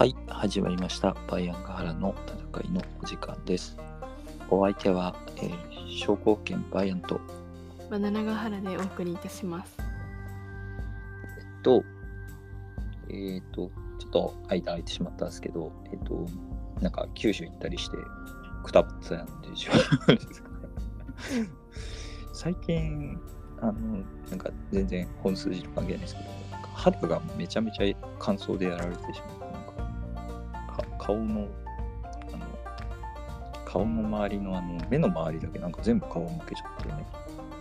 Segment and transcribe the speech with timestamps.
[0.00, 1.14] はい、始まりました。
[1.28, 3.76] バイアンガハラの戦いのお時間です。
[4.48, 7.20] お相手は、えー、商工券バイアンと、
[7.90, 9.76] バナナガ原でお送りいたします。
[11.38, 11.84] えっと、
[13.10, 16.26] えっ、と、ちょっと間空いてしまったんですけど、えっ、と、
[16.80, 17.98] なんか九州行ったりして、
[18.64, 19.72] くたぶつなんでしょ
[22.32, 23.20] 最近、
[23.60, 23.72] あの、
[24.30, 29.49] なんか全然本数字と関係ないですけど、なんか肌がめちゃめちゃ乾燥でやられてしまって、なんかか
[31.10, 31.48] 顔の、
[32.32, 32.46] あの、
[33.64, 37.06] 顔の周りのあの目の周りだけなんか全部顔向けちゃってね、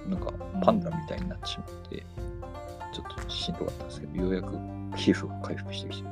[0.08, 0.32] なんか
[0.62, 2.04] パンダみたいになってしまって、
[2.94, 4.56] ちょっとしんどかったんですけど、ようやく
[4.96, 6.10] 皮膚が回復してきて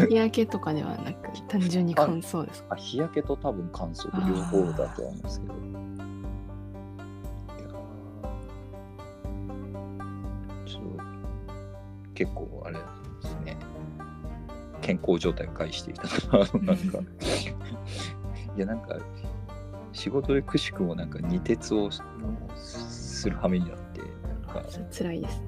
[0.00, 0.08] る。
[0.08, 2.74] 日焼けとかではなく、 単純に乾燥ですか？
[2.74, 5.54] あ日焼けと多分乾燥両方だと思うんですけど。
[12.14, 12.78] 結構あれ。
[14.86, 17.00] 健康状態を害していたな、なんか。
[18.56, 18.96] いや、なんか、
[19.92, 21.90] 仕事でくしくもなんか二鉄を
[22.54, 24.62] する羽目になって、なんか、
[24.96, 25.42] 辛いです。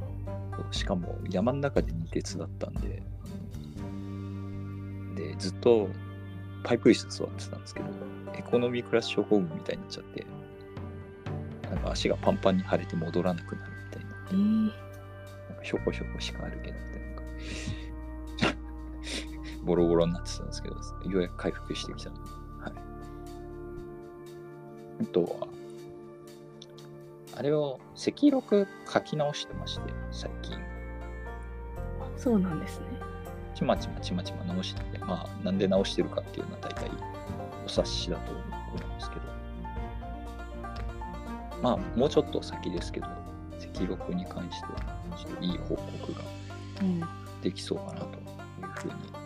[0.73, 3.01] しかも山の中で二鉄だったんで、
[5.15, 5.89] で、ずっと
[6.65, 7.87] パイプ椅子で座ってたんですけど、
[8.35, 10.27] エコノミークラス症候群みたいになっちゃって、
[11.71, 14.11] なんか足がパンパンに腫れて戻らなくなるみたいな。
[14.31, 14.71] えー、なん
[15.59, 17.23] かひょこひょこしか歩けなくて、なんか
[19.69, 22.73] ボロボロになってたんですけど、ようやく回復してきたはい。
[25.03, 25.47] あとは、
[27.37, 30.57] あれを赤録書き直してまして、最近。
[32.17, 32.87] そうなんですね。
[33.55, 36.91] ちまちまちまちま直してて、まあ、なんで直してるかっていうのは大体
[37.67, 39.23] お察しだと思うんですけど、
[41.63, 43.07] まあ、もうちょっと先ですけど、
[43.77, 46.21] 赤録に関しては、ちょっといい報告が
[46.81, 47.03] うん。
[47.43, 48.09] できそうかなという
[48.75, 49.18] ふうに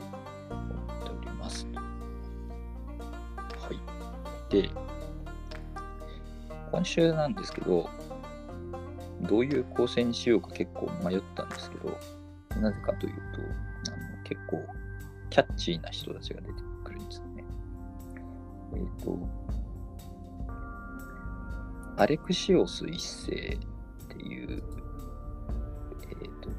[4.52, 4.62] はい。
[4.62, 4.70] で、
[6.70, 7.88] 今週なんですけど、
[9.22, 11.98] どういう構成にしようか結構迷ったんですけど、
[12.60, 13.20] なぜかというと、
[13.92, 14.62] あの結構
[15.30, 16.52] キャッチーな人たちが出て
[16.84, 17.44] くるんですよね。
[18.74, 19.18] えっ、と、
[21.96, 24.62] アレクシオス一世っていう、
[26.10, 26.50] えっ、と、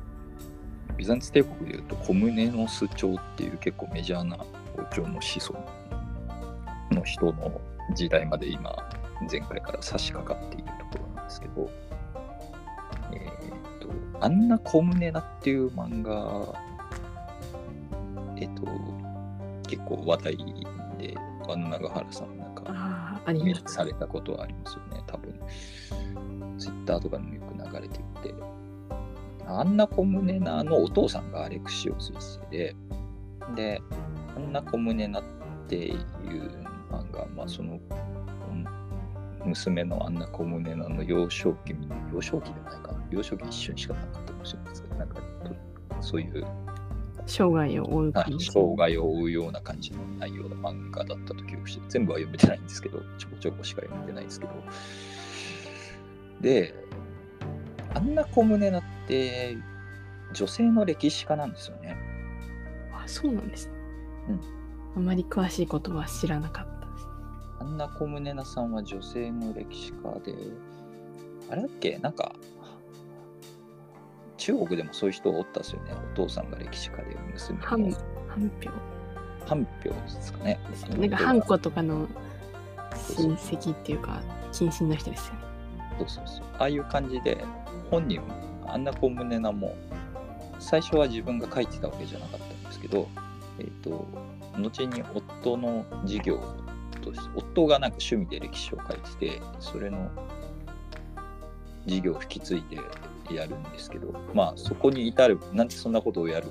[0.96, 4.38] ビザンツ帝国でいうとコムネノス朝っていう結構メジャーな
[4.78, 5.66] 王朝の子孫
[6.92, 7.62] の人の
[7.95, 8.75] 時代まで今
[9.29, 11.69] 前回から差し掛かっているところなんですけど、
[13.11, 16.53] えっ、と、アンナ・コムネナっていう漫画、
[18.38, 18.63] えっ、と、
[19.69, 20.38] 結構話題
[20.97, 21.16] で、
[21.49, 22.63] アンナガハラさんなんか
[23.31, 23.51] イメ。
[23.51, 25.39] ージされたことはありますよね、多分。
[26.57, 28.33] ツイッターとかにもよく流れていて。
[29.45, 32.75] アンナ・コムネナのお父さんがアレクシオス一世で、
[33.55, 33.81] で、
[34.35, 35.23] アンナ・コムネナっ
[35.67, 36.62] ていう
[37.48, 37.76] その、う
[38.54, 38.68] ん
[39.46, 41.76] 娘のアンナ・コムネナの幼少期、
[42.14, 45.24] 幼少期でもないかな、幼少期一瞬しかなかったかもしれないですけど、なんか、と
[46.02, 46.46] そういう
[47.26, 48.14] 生涯を追う。
[48.40, 54.52] 生涯を追うような感じの内容の漫画だったと記憶して、全部は読めてないんですけど、ちょこちょこしか読めてないんですけど。
[56.42, 56.74] で、
[57.94, 59.58] アンナ・コムネナって
[60.34, 61.98] 女性の歴史家なんですよね。
[62.94, 63.74] あ、そうなんですね。
[64.30, 64.40] うん。
[64.96, 66.72] あまり詳しいことは知らなかっ。
[67.63, 70.35] アンナ・コムネナさんは女性の歴史家で、
[71.50, 71.97] あれだっけ？
[72.00, 72.34] なんか、
[74.35, 75.94] 中国でもそういう人おったっすよね。
[76.13, 77.91] お父さんが歴史家で、娘半も、
[78.28, 78.69] 半票。
[79.47, 80.59] 半票ですかね。
[80.97, 82.06] なんか、半子とかの
[83.16, 85.40] 親戚っていうか、近親の人ですよね。
[86.00, 86.45] そうそうそう。
[86.59, 87.45] ああいう感じで、
[87.90, 88.28] 本人も、
[88.68, 89.74] アンナ・コムネナも、
[90.59, 93.07] 最初は自分が書いてたわけじゃなかったんですけど、
[93.57, 94.06] えっ、と、
[94.57, 96.44] 後に夫の事業
[97.03, 100.10] として、夫がなんか趣味で歴史を書いてて、それの
[101.86, 102.63] 事業を引き継い
[103.27, 106.48] でやるんですけど、まあそこに至る、なんでそんなことをやる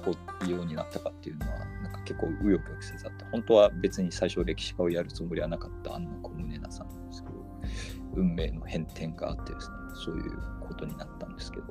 [0.49, 7.35] ようになったかっていうのは、なんか結構紆余曲折あって、本当は別に最初歴史家をやるつもりはなかったアンナ・コムネナさんなんですけど、
[8.15, 9.75] 運命の変転があってですね、
[10.05, 11.65] そういうことになったんですけど、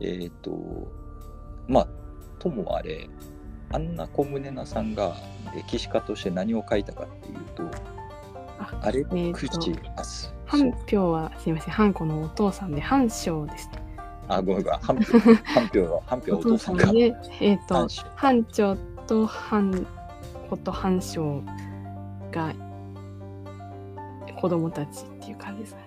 [0.00, 0.92] えっ、と、
[1.68, 1.88] まあ、
[2.38, 3.08] ともあれ、
[3.74, 5.16] アンナ・コムネナさんが
[5.52, 7.64] 歴史家として何を書いたかっていうと、
[8.60, 13.82] あ、アレえー半票は、すいません、半子のお父さんで、半章ですね。
[14.28, 16.92] あ、ごめんごめん、半票、半票は、半票はおお父さんが。
[16.92, 18.76] で、えっ、と半、長
[19.08, 19.86] と班
[20.48, 21.42] 子と班長
[22.30, 22.54] が
[24.40, 25.78] 子供たちっていう感じですね。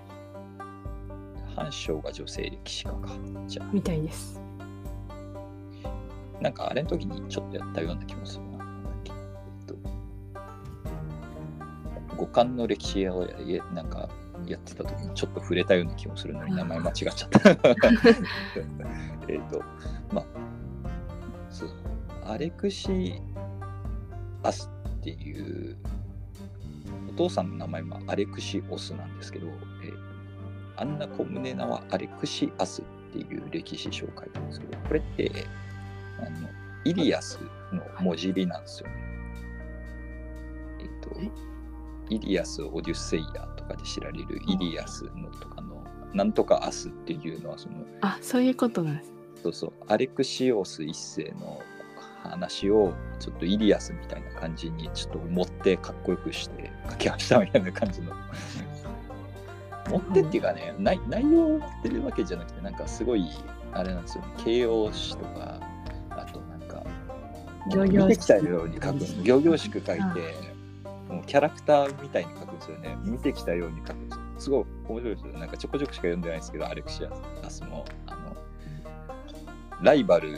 [1.55, 2.97] 半章が女性歴史家か。
[3.47, 4.46] じゃあ、みたいです。
[6.41, 8.57] なんかあれの時にちょっとやったような気もするな。
[8.57, 9.75] なんだっけえっと、
[12.15, 14.09] 五感の歴史をやなんか
[14.45, 17.49] やってた時にちょっと触れたような気もするのに名前間違っちゃった。
[19.27, 19.63] えっと、
[20.13, 20.25] まあ、
[21.49, 21.69] そう
[22.25, 23.21] アレクシ
[24.43, 24.69] アス
[24.99, 25.77] っていう
[27.09, 35.31] お父さんの名前もアレクシオスなんですけど、えー、アンナ・コムネナはアレクシアスっていう歴史書を書いたんですけど、これって
[36.19, 36.49] あの
[36.83, 37.39] イリアス
[37.71, 38.95] のもじりなんですよね。
[40.79, 41.29] えっとえ、
[42.09, 45.83] イリアス・オデュッセイヤとかで知られるイリアスのとかの、
[46.13, 51.61] なんとかアスっていうのは、その、あそういうことなんですそうそう、アレクシオス一世の
[52.23, 58.13] 話をちょっとイリアスみたいな感じにちょっと持ってかっこよくして書きましたみたいな感じの。
[59.89, 63.25] 持ってっていうかね、内内容を持ってるわけじゃなくて、なんかすごい、
[63.71, 65.59] あれなんですよね、形容詞とか、
[67.67, 69.15] 見てきたように書くんです。
[69.23, 70.03] 仰々しく書いて、
[71.09, 72.97] もうキャラクターみたいに書くんですよね。
[73.03, 74.21] 見てきたように書くんですよ。
[74.39, 75.33] すごい面白いですよ。
[75.39, 77.85] なんかちょこちょこしか読んでないですけど、アレクシアスも。
[78.05, 78.35] あの
[79.81, 80.37] ライバル、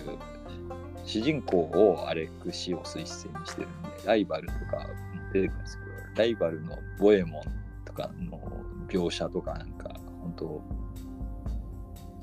[1.05, 4.85] 主人公をアレクシオス一世にしてるんで、ライバルとか
[5.33, 7.43] 出てくるんですけど、ライバルのボエモン
[7.85, 8.39] とかの
[8.89, 9.89] 描写とかなんか、
[10.21, 10.61] 本当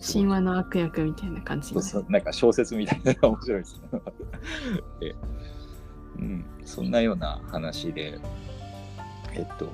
[0.01, 3.83] 神話の悪役みたいな感じそうそうなんか小説みたいなのが面白いです。
[5.01, 5.15] で
[6.19, 8.19] うん、そんなような話で、
[9.35, 9.71] えっと、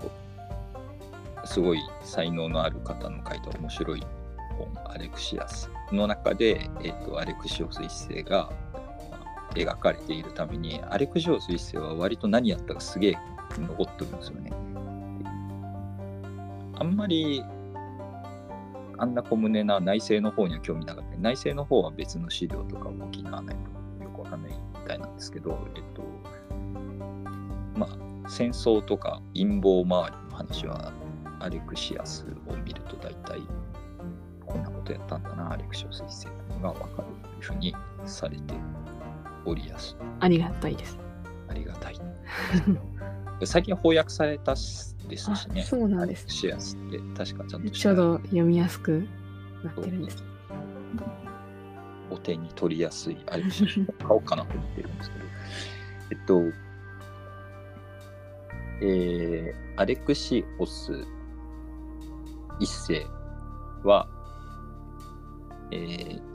[1.45, 4.05] すごい才能のある方の書いた面白い
[4.53, 8.51] 本、アレクシアスの中で、えっと、アレクシオス一世が、
[9.55, 13.19] 描かれているために、アレクシオス一世は割と何やったかすげえ
[13.59, 14.53] 残ってるんですよね。
[16.79, 17.45] あんまり
[18.99, 21.17] あんな小胸な内政の方には興味なかった。
[21.19, 23.57] 内政の方は別の資料とか動きがない
[23.99, 26.03] とよくわかんないみたいなんですけど、えっと、
[27.79, 30.93] まあ、戦争とか陰謀周りの話は、
[31.41, 33.41] アレクシアスを見ると大体、
[34.47, 37.75] こんなことやったんだな、アレクシオス一世がわかるというふうに
[38.05, 38.55] されて
[39.45, 39.97] おりやす。
[40.21, 40.99] ありがたいです
[41.49, 42.01] ありがたい。
[43.45, 44.55] 最近翻訳された
[45.13, 45.63] ですあしね。
[45.63, 49.07] そうなんですシアスって確かちゃんとちょうど読みやすく
[49.63, 50.25] なってるんです
[52.11, 55.25] お手に取りやすいアレクシアスを買おうかなと思ってるんですけど、
[56.11, 56.43] えっと、
[58.83, 60.93] えーアレクシオス
[62.61, 63.07] 一世
[63.85, 64.07] は、
[65.71, 66.32] えー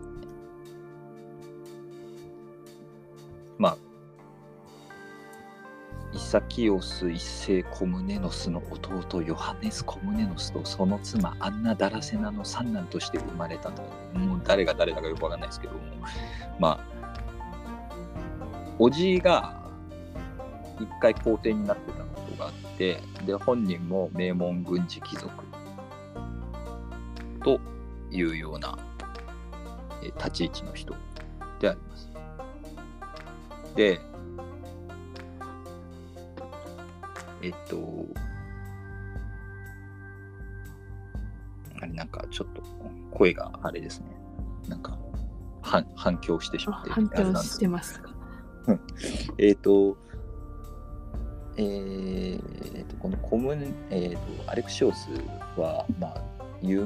[6.14, 13.82] イサキオス一世コムネノスの弟ヨハネス・コムネノスとその妻アンナ・ダラセナの三男として生まれたと
[14.14, 15.80] もう誰が誰だかよくわかんないですけども
[16.60, 16.98] まあ
[18.80, 19.70] おじいが
[20.80, 25.30] 一回皇帝になってたことがあってで本人も名門軍事貴族
[27.44, 27.60] と
[28.12, 28.78] いうような
[30.02, 30.96] 立ち位置の人
[31.60, 32.10] であります。
[33.76, 34.02] で、
[37.42, 38.06] えっと、
[41.78, 42.64] あれなんかちょっと
[43.12, 44.08] 声があれですね。
[44.68, 44.98] なんか
[45.62, 48.12] 反反響してしまってあ反響してますか。
[49.38, 49.98] えっ、と、
[51.58, 55.08] えーと、このコムネ、えーと、アレクシオス
[55.56, 56.22] は、まあ、
[56.62, 56.86] 有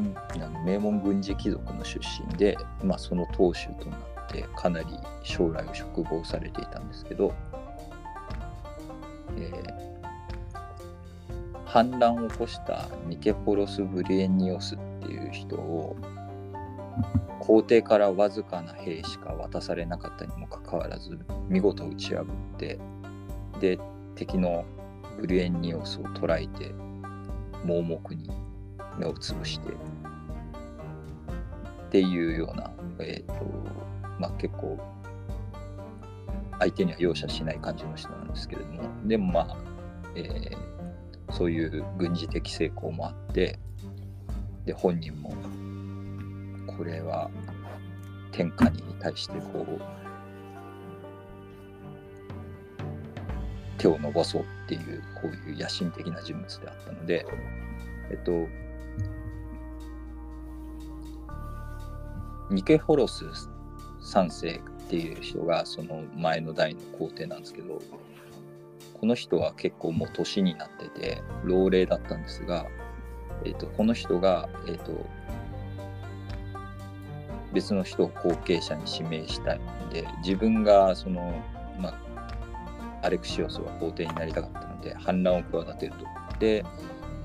[0.63, 4.87] 名門軍事貴族の出身で、まあ、その当主となって、かなり
[5.23, 7.33] 将来を嘱望されていたんですけど、
[9.37, 9.90] えー
[11.71, 15.95] 反乱を起こしたニケフォロス・ブリエニオスっていう人を
[17.39, 22.77] 皇帝からわずかな兵しか渡されなかったにもかかわらず見事打ち破って
[23.61, 23.79] で
[24.15, 24.65] 敵の
[25.17, 26.73] ブリエニオスを捕らえて
[27.63, 28.29] 盲目に
[28.99, 29.75] 目をつぶしてっ
[31.89, 33.33] ていうような、えっと
[34.19, 34.77] まあ、結構
[36.59, 38.81] 相手には容赦しない感じの人なんですけれども。
[39.05, 39.57] でもまあ、
[40.15, 40.70] えー
[41.31, 43.57] そういう軍事的成功もあって
[44.65, 45.33] で本人も
[46.67, 47.29] これは
[48.31, 49.81] 天下に対してこう
[53.77, 57.25] 手を伸ばそうっていうこういう野心的な人物であったので
[58.11, 58.47] えっと
[62.53, 63.25] ニケホロス
[64.01, 67.81] 3世っていう人がその前の代の皇帝なんですけど
[69.01, 72.67] この人は結構もう年になってて老齢だったんですが、
[73.43, 75.05] えっとこの人が、えっと
[77.51, 81.33] 別の人を後継者に指名したいので自分がその、
[81.79, 81.89] ま
[83.01, 86.05] あ、アレクシオスは皇帝になりたかったので反乱を企てると。
[86.39, 86.63] で、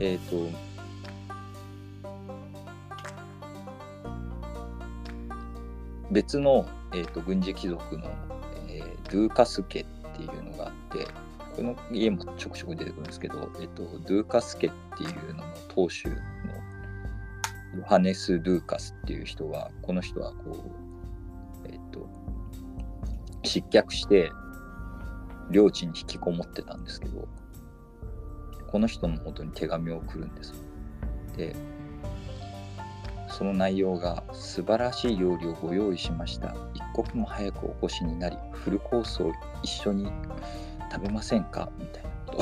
[0.00, 0.48] えっ、と、
[6.10, 8.10] 別の、えー、と軍事貴族の、
[8.68, 9.84] えードゥーカス家っ
[10.16, 11.06] ていうのがあって、
[11.56, 16.14] この家もちょくちょく出てくるんですけど、えっ、と、ドゥーカス家っていうのの当主の
[17.78, 20.64] ヨハネス・ドゥーカスっていう人は、この人はこ
[21.64, 22.06] う、えっ、と、
[23.42, 24.30] 失脚して
[25.50, 27.26] 領地に引きこもってたんですけど、
[28.70, 30.52] この人の元に手紙を送るんです。
[31.38, 31.56] で、
[33.28, 36.54] その内容が素晴らしい料理をご用意しました。
[36.74, 39.32] 一刻も早くお越しになり、フルコースを
[39.62, 40.10] 一緒に
[40.90, 41.70] 食べませんか？
[41.78, 42.10] みたいな。
[42.26, 42.34] こ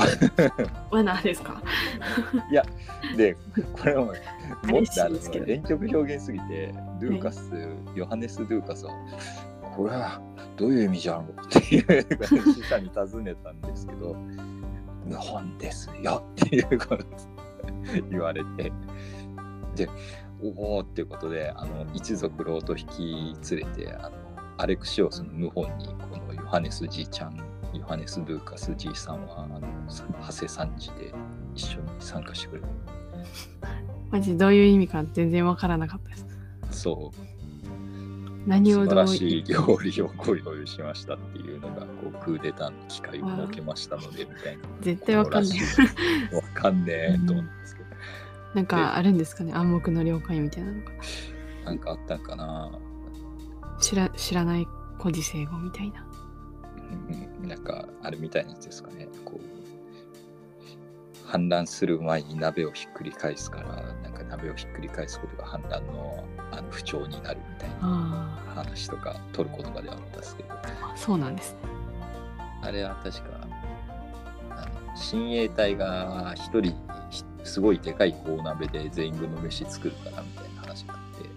[0.89, 0.95] と。
[0.97, 1.61] は何ですか？
[2.51, 2.65] いや、
[3.15, 3.35] で、
[3.73, 5.45] これも、 もっとあのいですけど。
[5.45, 7.41] 連曲表現すぎて、ドゥーカス、
[7.95, 8.91] ヨハネス・ドゥーカスは、
[9.75, 10.21] これは
[10.57, 14.15] どういう意味じゃろうっていう死者に尋ねたんですけど、
[15.07, 17.05] 日本ですよっていうこと
[18.09, 18.71] 言われて、
[19.75, 19.89] で、
[20.41, 24.11] おおっていうことで、あの一族老と引き連れて、あの
[24.57, 25.93] アレクシオスの謀反に、こ
[26.27, 27.37] のヨハネスじいちゃん、
[27.77, 31.13] ヨハネス・ドゥーカスじいさんは、あの長谷三次で
[31.53, 32.67] 一緒に参加してくれる。
[34.11, 36.25] マジどういう意味か全然わからなかったです。
[36.71, 44.63] そう、何をどう素晴らしい料理をご用意しましたっていうのが、こうクーデターの機会を設けましたので、 みたいな。
[44.81, 45.59] 絶対わかんない。
[46.31, 47.89] わかんねえと思うんですけど、
[48.53, 50.91] なんかあるんですかね暗黙の了解みたいなのが。
[51.65, 52.71] なんかあったんかな。
[53.81, 54.67] 知ら知らない
[54.99, 56.05] 古事成語みたいな。
[57.41, 59.07] うんなんかあれみたいなやつですかね。
[59.23, 59.41] こう
[61.27, 70.61] 反乱する前に鍋をひっくり返すから、なんか鍋をひっくり返すことが反乱のあの不調になるみたいなあ話とか、取る言葉ではあったんですけど、あ、
[70.95, 71.59] そうなんですね。
[72.61, 73.47] あれは確か、
[74.51, 76.75] あの親衛隊が一人
[77.09, 81.29] ひすごいでかい大鍋で全員分の飯作るからみたいな話があって、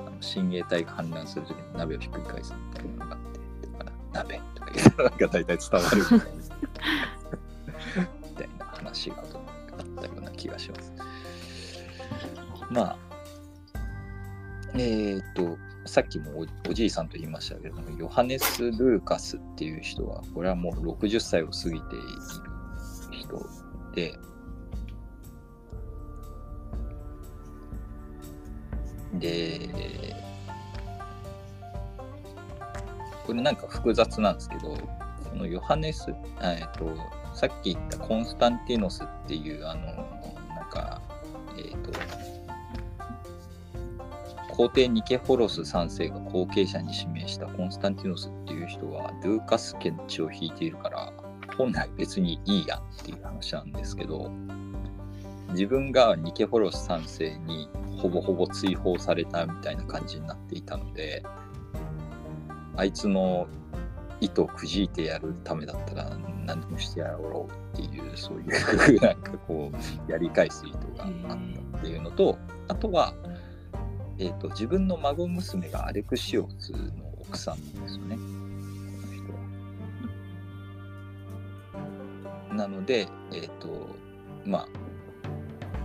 [0.00, 3.18] あの親衛隊が反乱するときに鍋をひっくり返すみたいなのが
[4.16, 6.24] あって、だから鍋とか言うのが大体伝わるみたいな
[8.22, 9.24] みたいな話があっ
[9.96, 10.92] たような気がします。
[12.70, 12.96] まあ、
[14.74, 15.56] えーっと、
[15.86, 22.04] さっきもおおじいさんと言いましたけれども、ヨハネス・ルーカスっていう人は、これはもう60歳を過ぎている
[23.12, 23.48] 人
[23.94, 24.18] で、
[29.14, 30.05] で、
[33.26, 34.76] これなんか複雑なんですけど、こ
[35.34, 36.96] のヨハネス、えっと、
[37.34, 39.86] さっき言ったコンスタンティノスっていう、あの、
[40.54, 41.00] なんか、
[41.58, 41.90] えっと、
[44.56, 51.12] 皇帝ニケフォロス3世が後継者に指名したコンスタンティノスっていう人はドゥーカス家の血を引いているから
[51.58, 54.30] 本来別にいいやっていう話なんですけど
[55.50, 57.68] 自分がニケフォロス3世に
[57.98, 61.22] ほぼほぼ追放されたみたいな感じになっていたので
[62.76, 63.46] あいつの
[64.20, 69.70] 意図をくじいてやるためだったら何でもしてやろうっていうそういうなんかこ
[70.08, 73.14] うやり返す意図があったっていうのとあとは
[74.18, 76.80] えー、と自分の孫娘がアレクシオスの
[77.20, 78.22] 奥さんなんですよね、こ
[79.06, 79.32] の人
[82.50, 82.54] は。
[82.54, 83.94] なので、えっ、と、
[84.46, 84.68] まあ、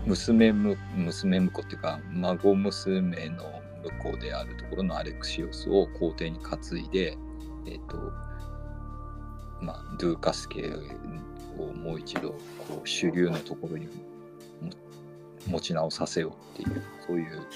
[0.05, 7.18] 娘む、娘婿っていうか、孫娘の婿であるところのアレクシオスを皇帝に担いで、
[7.66, 7.98] えっ、と、
[9.62, 10.70] まあ、ドゥーカス家
[11.58, 13.88] をもう一度、こう、主流のところに
[15.48, 17.48] 持ち直させようっていう、そういう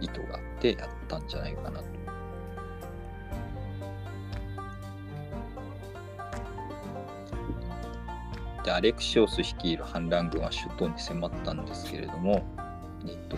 [0.00, 2.04] 意図があってやったんじゃないかなと。
[8.64, 12.42] で、アレクシオス率いる反乱軍は首都に迫ったんですけれども、
[13.06, 13.36] えっと、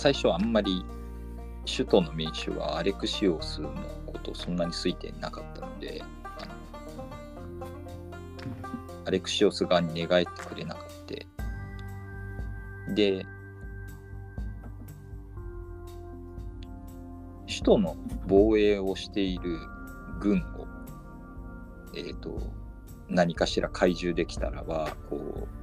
[0.00, 0.82] 最初はあんまり
[1.66, 3.70] 首都の民主はアレクシオスの
[4.06, 6.02] ことをそんなに好いてなかったので、
[9.04, 10.90] アレクシオス側に寝返ってくれなかった。
[12.94, 13.26] で、
[17.46, 19.58] 首都の防衛をしている
[20.18, 20.66] 軍を、
[21.94, 22.40] えっ、と、
[23.08, 25.59] 何かしら懐柔できたらば、こう、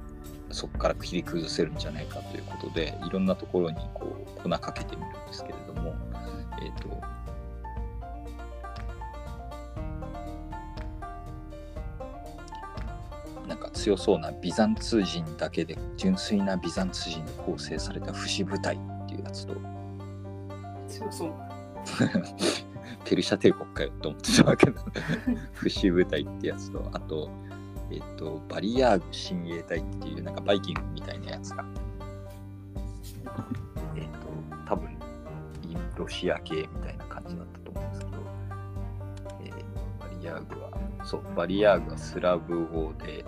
[0.50, 5.94] そこから切り崩せるんじゃないかということで、いろんなところにこう粉かけてみるんですけれども、
[6.62, 6.88] えっ、と、
[13.46, 18.78] なんか強そうなビザンツ人だけで純粋なビザンツ人で構成された不死部隊っ
[19.08, 19.54] ていうやつと
[20.86, 21.32] 強そう。
[23.04, 24.82] ペルシャ帝国かよと思ってたわけだ
[25.54, 27.30] 不死部隊ってやつとあと
[27.90, 31.64] えっとバリアーグ親衛隊っていうなんかバイキングみたいなやつが。
[33.96, 34.28] えっと
[34.66, 34.98] 多分
[35.96, 38.22] ロシア系みたいな感じだったと思うんですけど、
[39.44, 39.68] えー
[40.00, 40.70] バリアーグは
[41.04, 43.24] そうバリアーグはスラブ語で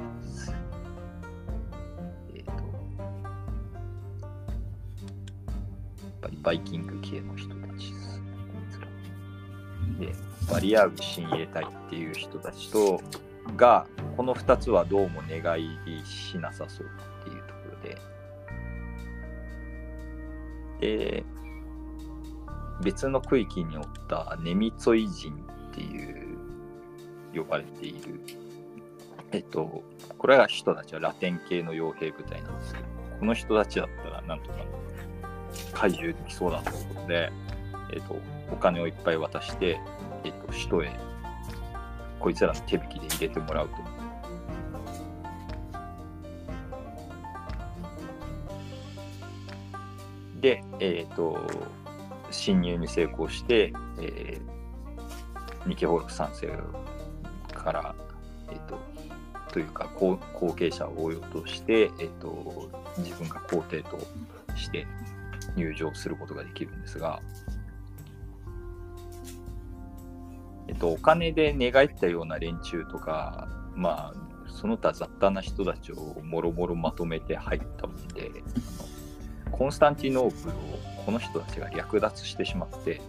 [2.34, 2.52] えっ、と
[6.20, 8.20] ババイキング系の人たちです
[9.98, 10.12] で
[10.52, 13.00] バリアーグ親衛隊っていう人たちと
[13.56, 16.86] がこの2つはどうも願いしなさそう
[17.20, 17.98] っていうところで。
[20.80, 21.24] で
[22.82, 25.34] 別の区域におったネミツイ人
[25.70, 26.38] っていう
[27.34, 28.20] 呼ばれている。
[29.32, 29.82] えっと
[30.18, 32.86] これら人たちはラテン系の傭兵部隊なんですけど
[33.20, 34.54] この人たちだったらなんとか
[35.74, 37.32] 怪獣できそうだということで、
[37.92, 38.16] えっと、
[38.52, 39.80] お金をいっぱい渡して、
[40.24, 40.90] えっと、首都へ
[42.20, 43.74] こいつらの手引きで入れてもらうと。
[50.40, 51.38] で、えっ、と、
[52.30, 54.60] 侵入に成功して、えー
[55.66, 56.48] ニケホルク3世
[57.54, 57.94] から、
[58.50, 58.78] えっ、と、
[59.52, 63.98] というか後後継者を追い落として、えっと自分が皇帝と
[64.56, 64.86] して
[65.56, 67.20] 入場することができるんですが、
[70.70, 78.30] えっと、お金で寝返ったような連中とか、まあ、その他雑多な人たちをもろもろまとめて入ったもんで、
[79.50, 80.58] コンスタンティノープルを
[81.04, 83.00] この人たちが略奪してしまって、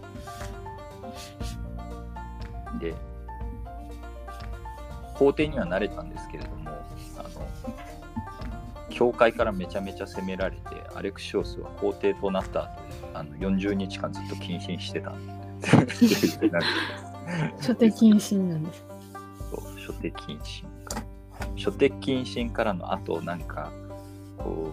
[2.80, 2.94] で、
[5.14, 6.70] 皇帝にはなれたんですけれども、
[7.16, 7.30] あの、
[8.90, 10.62] 教会からめちゃめちゃ責められて、
[10.96, 12.82] アレクシオスは皇帝となった後
[13.14, 15.12] あの40日間ずっと謹慎してた。
[16.50, 17.11] なんか
[17.58, 18.84] 初手謹慎なんです。
[19.50, 21.02] そう初手謹慎から
[21.56, 23.70] 初手謹慎からの後なんか
[24.38, 24.70] こ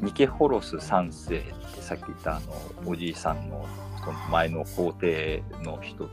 [0.00, 1.42] うニケホロス3世っ
[1.74, 2.52] てさっき言ったあの
[2.86, 3.66] おじいさんの
[4.02, 6.08] その前の皇帝の人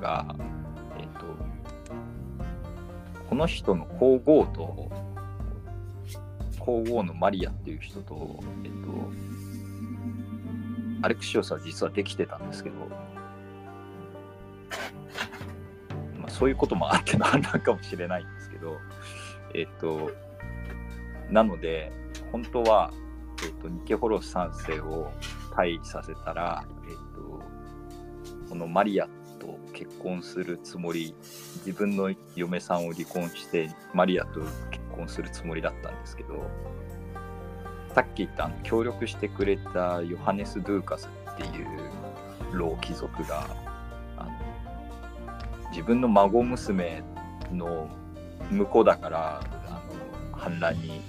[0.00, 0.34] が
[0.98, 1.26] えっ、と
[3.28, 4.90] この人の皇后と
[6.58, 8.78] 皇后のマリアっていう人とえっ、と
[11.02, 12.76] アレクシオスは実はできてたんですけど、
[16.18, 18.78] まあ、そういうこともあっての判断かもしれないんですけど、
[19.54, 20.12] えっと、
[21.28, 21.92] なので、
[22.30, 22.92] 本当は、
[23.44, 25.10] えっと、ニケホロス3世を
[25.50, 27.42] 退位させたら、えっと、
[28.48, 31.14] このマリアと結婚するつもり、
[31.66, 36.48] 自分の嫁さんを離婚して、マリアと結婚するつもりだったんですけど、
[37.94, 41.66] さっき言った協力してくれたヨハネス・ドゥーカスっていう
[42.52, 43.46] 老貴族が
[45.70, 47.02] 自分の孫娘
[47.52, 47.88] の
[48.50, 49.82] 婿だからあ
[50.32, 51.02] の反乱に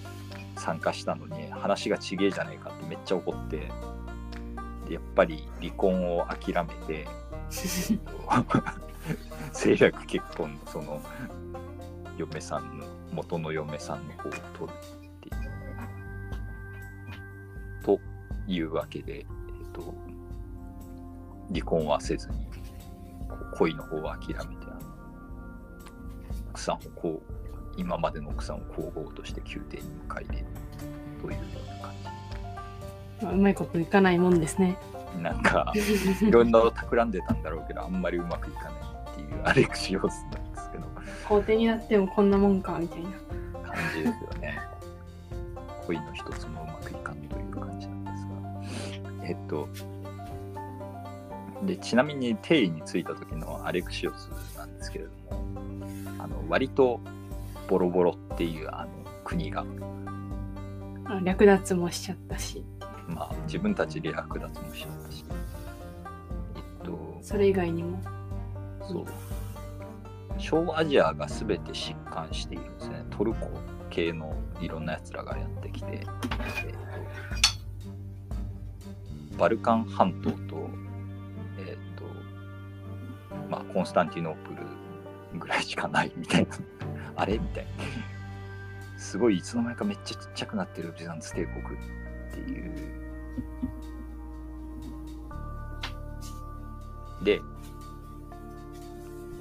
[0.58, 3.70] 参加したのに話がちげえじゃねえかってめっちゃ怒って
[4.88, 7.08] でやっぱり離婚を諦めて
[9.52, 11.02] 政略結婚のその
[12.18, 15.03] 嫁さんの元の嫁さんの方を取る。
[17.84, 18.00] と
[18.48, 19.26] いうわけで、えっ
[19.72, 19.94] と、
[21.54, 22.48] 離婚はせずに
[23.56, 24.64] 恋の方は諦めて
[26.50, 27.34] 奥さんをこう
[27.78, 30.46] 今までの奥さんを皇后として宮廷に迎え入れる
[31.22, 31.94] というような感
[33.22, 34.78] まあうまいこといかないもんですね。
[35.16, 35.72] じなんか
[36.22, 38.74] いろんなの企んでたんだろうけどあんまりうまくいかない
[39.12, 40.86] っていうアレクシオスなんですけど
[41.28, 43.10] 皇帝になってもこんなもんかみたいな。
[43.74, 44.60] 感じですよね。
[45.88, 46.53] 恋の一つも
[49.24, 49.70] えっと、
[51.66, 55.46] で、ちなみに定位についた時のアレクシオスなんですけれども、
[56.20, 57.00] あの割と
[57.70, 58.92] ボロボロっていうあの
[59.24, 59.66] 国が、
[61.06, 62.64] あ略奪もしちゃったし、
[63.08, 65.26] まあ自分たちで略奪もしちゃったし、
[66.56, 68.00] えっと、それ以外にも。
[68.82, 69.06] そう。
[70.38, 73.06] 小アジアが全て疾患しているんですね。
[73.12, 73.50] トルコ
[73.90, 76.06] 系のいろんなやつらがやってきて、
[79.38, 80.70] バルカン半島と、
[81.60, 82.06] えっ、と、
[83.50, 84.54] まあ、コンスタンティノープ
[85.34, 86.56] ルぐらいしかないみたいな。
[87.16, 87.72] あれみたいな。
[88.98, 91.82] すごいいつの間にかめっちゃちっちゃくなってるビザンツ帝国っ
[92.34, 93.04] ていう。
[97.24, 97.42] で、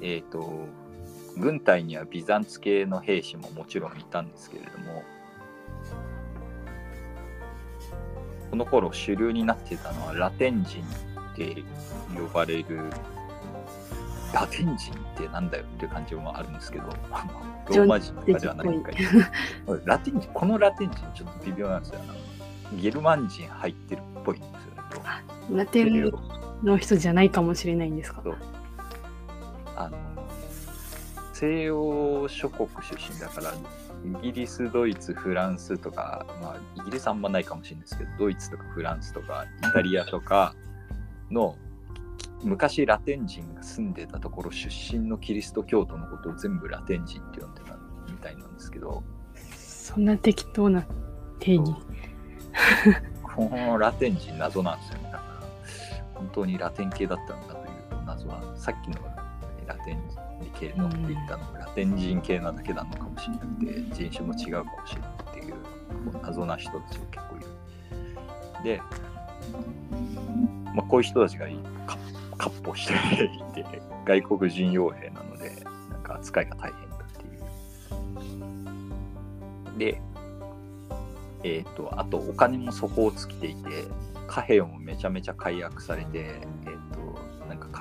[0.01, 0.67] えっ、と、
[1.37, 5.03] 軍隊にはビザンツ系の兵士ももちろんいたんですけれども、
[8.53, 11.63] この頃主流になってたのはラテン人って
[12.15, 12.83] 呼ばれる
[14.31, 16.85] ラテン人ってなんだよっていう感じもあるんですけど
[17.75, 18.95] ローマ人とかではないかい。
[19.85, 21.99] ラテン人このラテン人ちょっと微妙なんですよ。
[22.79, 26.11] ゲルマン人入ってるっぽいんですよねラテン
[26.61, 28.21] の人じゃないかもしれないんですか？
[29.75, 29.97] あの
[31.33, 33.51] 西洋諸国出身だから
[34.05, 40.55] イギリスドイツフランスとか、まあ、イギリスあんまないかもしれないですけどドイツとかフランスとかイタリアとか
[41.31, 41.55] の
[42.43, 47.77] 昔ラテン人が住んでたところ出身のキリスト教徒のことを全部ラテン人って呼んでた
[48.09, 49.03] みたいなんですけど
[49.55, 50.85] そんな適当な
[51.39, 51.73] 定義？
[53.21, 55.09] このラテン人謎なんですよね。
[55.11, 55.47] だから
[56.13, 58.99] 本当にラテン系だったんだという謎はさっきの
[59.65, 60.01] ラテン
[60.59, 67.45] 系のって言ったのラテン人系なだけなのかもしれなくて人種も違うかもしれないっていうこう謎な人たちが結構いる。
[68.63, 68.81] で、
[70.73, 71.47] まあ、こういう人たちが
[71.87, 71.97] か
[72.37, 73.65] 割歩していて
[74.05, 77.23] 外国人傭兵なのでなんか扱いが大変だって
[79.85, 79.93] いう。
[79.93, 80.01] で、
[81.43, 83.85] えっ、とあとお金も底を尽きていて
[84.27, 86.43] 貨幣もめちゃめちゃ解約されて、えっ、
[86.93, 87.12] と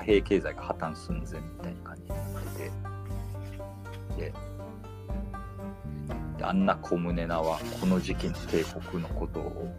[0.02, 2.70] 貨幣経済が破綻寸前みたいな感じになって。
[4.16, 4.32] てで
[6.38, 9.72] であんな小宗なはこの時期の帝国のことを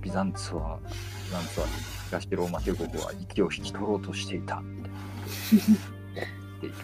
[0.00, 1.66] ビザンツはビザンツは
[2.06, 4.58] 東ローマ帝国は息を引き取ろうとしていた。
[6.58, 6.74] っている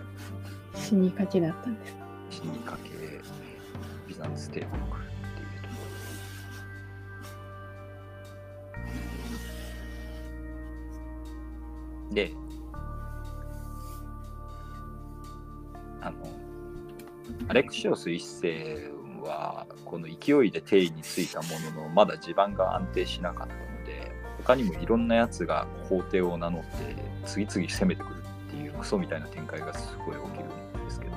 [0.74, 1.96] 死にかけだったんです。
[2.30, 2.90] 死にかけ
[4.08, 5.74] ビザンツ帝国っていうとこ
[12.10, 12.14] ろ。
[12.14, 12.45] で
[16.00, 16.16] あの
[17.48, 18.90] アレクシオス一世
[19.22, 26.68] はこの勢いで帝位についたもののまだ地盤が安定しなかったので他にもいろんなやつが皇帝を名乗って
[27.24, 31.16] 次々攻めてくるっていうクソみたいな展開がすごい起きるんですけど。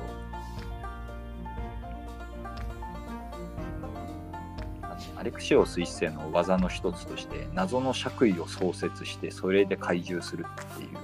[4.82, 10.98] あのアレクシオス一世の技の一つとして謎の爵位を創設してそれで懐柔するっていう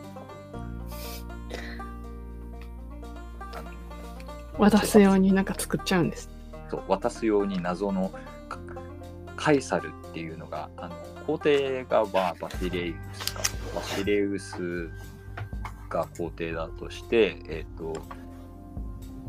[4.58, 6.30] 渡すようになんか作っちゃうんです。
[6.70, 8.12] そう渡すように謎の
[9.36, 10.96] カイサルっていうのがあの
[11.28, 13.42] 皇帝がバシレウスか。
[13.76, 14.90] バシレウス
[15.90, 17.94] が皇帝だとして、えっと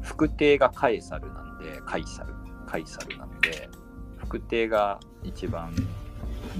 [0.02, 2.34] 副帝がカエサルなんでカイサル。
[2.66, 3.68] カイサルなんで
[4.16, 5.74] 副帝が一番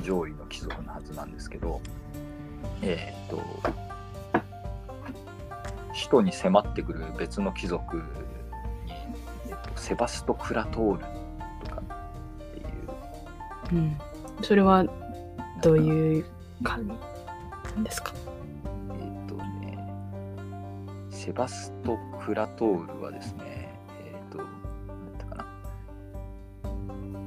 [0.05, 1.81] 上位の貴族のはずなんですけど
[2.83, 3.42] えっ、と
[5.92, 8.02] 首都に迫ってくる別の貴族、
[9.77, 11.01] セバスト・クラトール
[11.65, 12.67] とかっていう。
[13.73, 13.99] うん。
[14.43, 14.85] それは
[15.62, 16.25] どうういう
[16.62, 16.91] 感
[17.79, 18.12] じですか？
[18.91, 19.79] えっ、とね、
[21.11, 25.47] セバスト・クラトールはですね、えっ、と、なんだったか
[26.65, 26.71] な。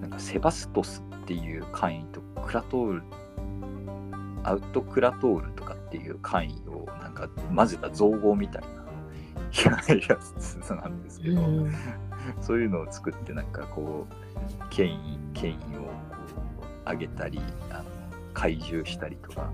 [0.01, 3.03] なんかセバストスっていう簡易とクラトール、
[4.43, 8.69] アウトクラトールとかっていう簡易をなんか混ぜた造語みたいな
[10.07, 11.73] やつなんですけど、うん
[12.41, 15.91] そういうのを作ってなんかこう権威権威をこ
[16.87, 17.39] う上げたり
[17.69, 17.83] あの
[18.33, 19.51] 懐柔したりとか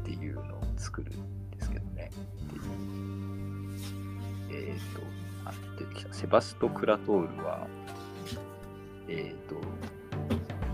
[0.00, 0.44] っていうのを
[0.76, 2.10] 作るんですけどね。
[4.50, 5.02] えっ、と
[5.44, 7.66] あ出てきたセバスト・クラトールは
[9.08, 9.56] えっ、と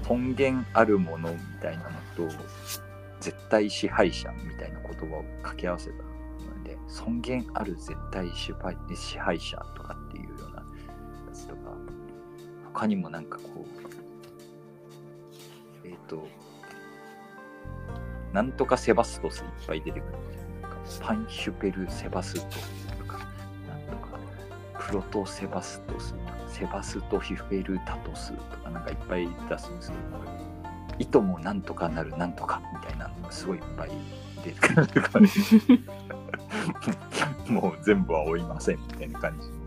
[0.06, 2.34] 尊厳あるものみたいなのと
[3.20, 10.09] 絶対支配者みたいな言葉を掛け合わせたので尊厳ある絶対支配支配者とかって
[12.72, 13.64] 他にもなんかこ
[15.84, 16.26] うえっ、と
[18.32, 23.18] なんとかセバストスいっぱい出てくるんですよなんかパンヒュペル・セバストスとか
[23.68, 24.18] なんとか
[24.78, 30.02] プロト・セバストスとかセバスト・ヒュペル・タトスとかなんかいっぱい出すんですけど
[30.98, 33.90] いともなんとかなるなんとかみたいなのがすごいいっぱい
[34.44, 35.26] 出てくるから
[37.50, 39.59] もう全部は追いませんみたいな感じ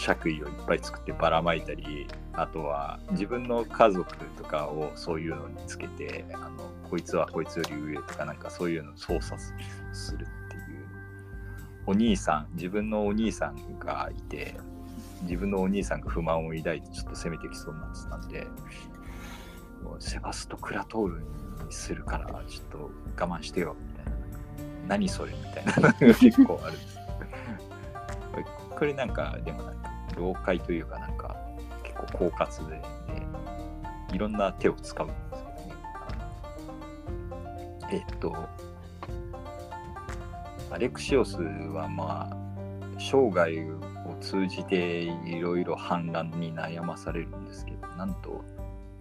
[0.00, 9.52] 爵位をいっぱい作ってばらまいたりあとは自分の家族とかをそういうのにつけてあのこいつはこいつより上とかなんかそういうのを操作す
[9.92, 10.60] するっていう。
[11.86, 14.54] お兄さん自分のお兄さんがいて
[15.22, 18.46] 自分のお兄さんが不満を抱いてちょっと攻めてきそうになってたんで
[19.82, 21.26] もうセバスト・クラトールに
[21.70, 24.10] するからちょっと我慢してよみたいな。
[24.88, 26.72] 何それみたいなのが結構ある。
[26.72, 27.00] んです
[28.80, 29.89] これなんかでもなんか
[30.20, 31.34] 老解というかなんか
[31.82, 32.82] 結構狡猾で、ね、
[34.12, 35.50] いろんな手を使うんですよね。
[37.92, 38.36] えっと、
[40.70, 42.36] アレクシオスはまあ、
[42.98, 43.50] 生涯
[44.06, 48.44] を通じていろいろ反乱に悩まされるんですけど、なんと、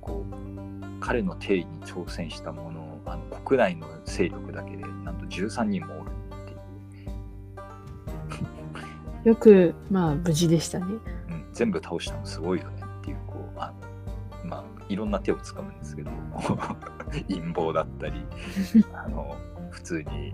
[0.02, 6.12] こう、彼の定位に挑戦したものをあの国内の勢力だけでなんと13人もおる
[9.24, 10.86] よく、まあ、無事でしたね。
[11.30, 13.74] うん、全部倒したのすごいよねっていうこうあ
[14.44, 16.12] のまあいろんな手を使うんですけど
[17.28, 18.26] 陰謀だったり
[18.94, 19.36] あの
[19.70, 20.34] 普通に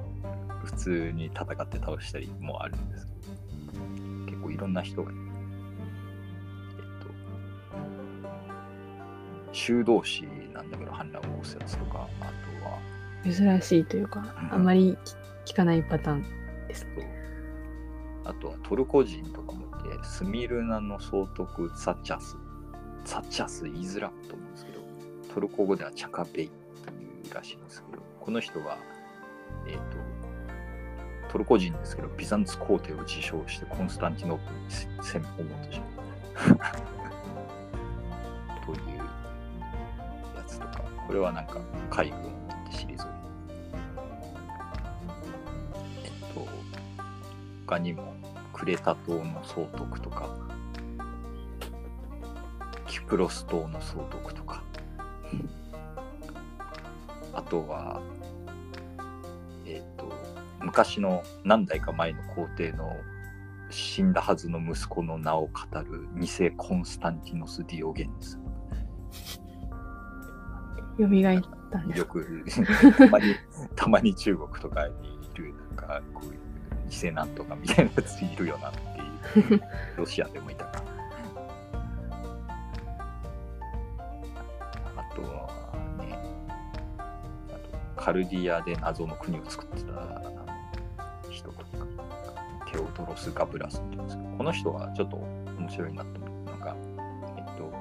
[0.64, 3.20] 普通に戦って倒したりもあるんですけど
[4.26, 5.22] 結構いろんな人がいる
[6.78, 7.10] えっと
[9.52, 12.80] 修道士なんだけど反乱を起こすやつとかあとは
[13.24, 14.96] 珍しいというか、あまり
[15.46, 16.24] 聞かないパターン
[16.68, 16.86] です。
[18.26, 22.38] あとはトルコ人とかもいて、スミルナの総督ツァチャス。
[23.06, 24.80] ツァチャス言いづらと思うんですけど、
[25.34, 26.50] トルコ語ではチャカベイ
[26.84, 28.80] というらしいんですけど、この人は、
[29.68, 29.82] えっ、と、
[31.32, 34.66] トルコ人ですけど、ビザンツ皇帝を自称してコンスタンティノープルに
[35.04, 35.86] 攻め込もうとした。
[38.66, 38.98] という
[40.36, 41.62] やつとか、これはなんか
[41.92, 43.15] 海軍って退いたえ
[47.66, 48.14] 他にも
[48.54, 50.30] クレタ島の総督とか、
[52.88, 54.64] キプロス島の総督とか、
[57.34, 58.02] あとは、
[59.66, 60.12] えっと、
[60.62, 62.96] 昔の何代か前の皇帝の
[63.72, 65.52] 死んだはずの息子の名を語
[65.82, 68.40] る偽コンスタンティノス・ディオゲンス。
[70.98, 72.20] 蘇ったんですか？
[72.20, 72.46] よく
[72.98, 73.36] たまに
[73.76, 76.45] たまに中国とかにいるなんかこういう
[76.90, 79.62] 偽なんとかみたいなやついるよなっていう。
[79.98, 80.84] ロシアでもいたか。
[84.96, 86.18] あとはね
[87.48, 87.52] あ
[87.98, 90.22] とカルディアで謎の国を作ってた
[91.30, 91.66] 人とか
[92.72, 95.18] テオドロス・ガブラスっていうんですけどこの人はちょっと
[95.58, 96.76] 面白いなと思ったのが
[97.38, 97.72] えっと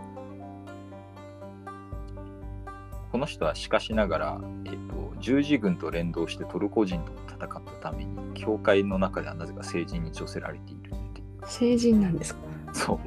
[3.13, 7.13] この人はしかしながら、えっと、十字軍と連動してトルコ人と
[7.45, 11.27] 戦ったために、教会の中ではなぜか聖人に女せられているっていう。
[11.47, 12.41] 成人なんですか？
[12.73, 12.99] そう。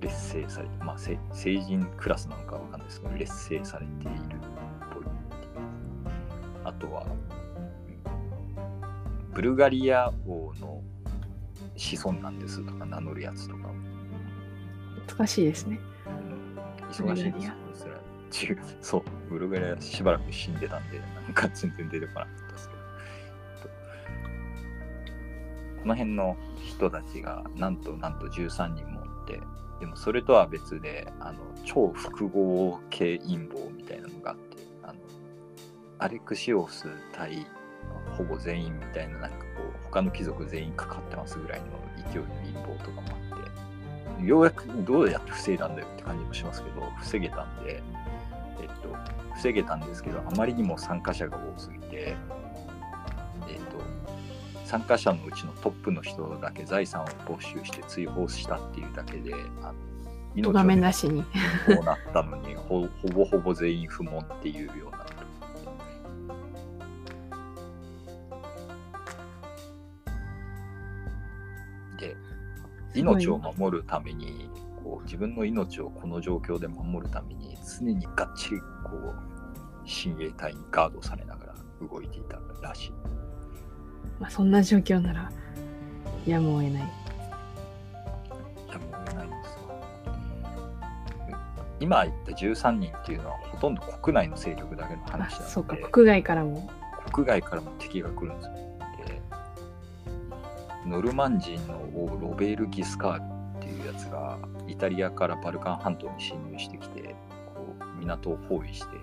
[0.00, 4.38] 劣勢されて、まあ、せ成人クラスなのかわかんないですけど、劣勢されているっ
[4.92, 5.04] ぽい。
[6.64, 7.04] あとは、
[9.34, 10.80] ブルガリア王の
[11.76, 13.70] 子孫なんですとか名乗るやつとか、
[15.16, 15.80] 難しいですね。
[16.90, 17.50] 忙しいです
[18.28, 22.78] よそれは中そう、ブルガリアしばらく死んでたんで、なんか全然出てこなかったですけど。
[25.80, 29.40] この辺の人たちがなんとなんと13人もおって、
[29.80, 34.94] でもそれとは別で、あの超複合系陰謀みたいなのがあって、あの
[35.98, 37.46] アレクシオス対
[38.16, 41.66] ほぼ全員みたいな、なんかこう、他の貴族全員かかってますぐらいの
[42.12, 47.82] 勢いの陰謀とかもあって、ようやくどうやって防いだんだよって感じもしますけど、防げたんで、
[48.60, 48.94] えっと、
[49.34, 52.16] 防げたんですけど、あまりにも参加者が多すぎて、
[53.48, 53.78] えっと、
[54.64, 59.74] 参加者のうちのトップの人だけ財産を没収して追放したっていうだけで、あの
[60.34, 61.22] 命をなしに。
[61.22, 61.28] こ
[61.80, 65.06] うなったのにほ、ほぼほぼ全員不問っていうような。
[71.98, 72.16] で、
[72.94, 74.47] 命を守るために、
[75.08, 79.14] 自分の命をこの状況で守るために、常にがっちりこう
[79.86, 82.92] 親衛隊にガードされながら動いていたらしい。
[84.20, 85.32] まあ、そんな状況なら、
[86.26, 86.82] やむを得ない。
[86.82, 86.84] い
[88.70, 89.60] や、もう言えないんですよ。
[91.80, 96.68] 今言った13人っていうのはほとんど国内の勢力だけのあ話なので、そうか、国外からも。
[97.10, 98.52] 国外からも敵が来るんですよ。
[100.84, 103.37] で、ノルマン人の王ロベール・ギスカール
[103.88, 107.16] やつがイタリアからバルカン半島に侵入してきて、
[107.54, 108.96] こう港を包囲して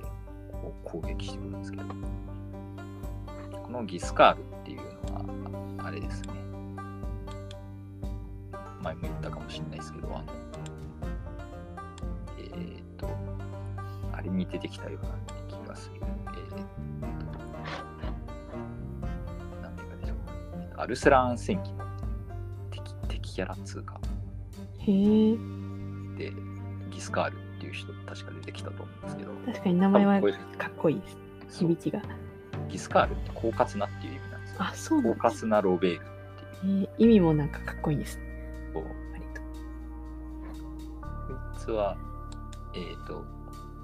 [0.51, 1.83] こう攻撃してくるんですけど、
[3.63, 4.85] このギスカールっていうの
[5.79, 6.29] は、あれですね。
[8.81, 10.25] 前も言ったかもしれないですけど、あの、
[12.37, 13.09] えーと、
[14.13, 15.09] あれに出てきたような
[15.47, 15.95] 気がする。
[16.01, 16.67] えーっ
[18.61, 18.67] と、
[19.61, 20.17] なんていうかでしょう。
[20.77, 21.83] アルスラーン戦記の
[22.69, 23.99] 敵敵キャラっつうか、
[24.87, 25.37] へえ。
[26.17, 26.33] で、
[26.91, 30.21] ギスカールっていう人確か出てきたと思うんですけど、確かに名前は
[30.57, 31.17] かっこいいです。
[31.59, 32.01] 響きが。
[32.69, 34.57] ギスカールって狡猾なっていう意味なんですよ。
[34.59, 35.29] あ、そうなん狡。
[35.29, 35.99] 猾なロベールっ
[36.61, 36.81] ていう。
[36.81, 38.19] えー意味もなんかかっこいいです。
[38.73, 39.41] こう割と。
[39.41, 39.47] こ
[41.55, 41.97] いつは、
[42.73, 43.23] えっ、と、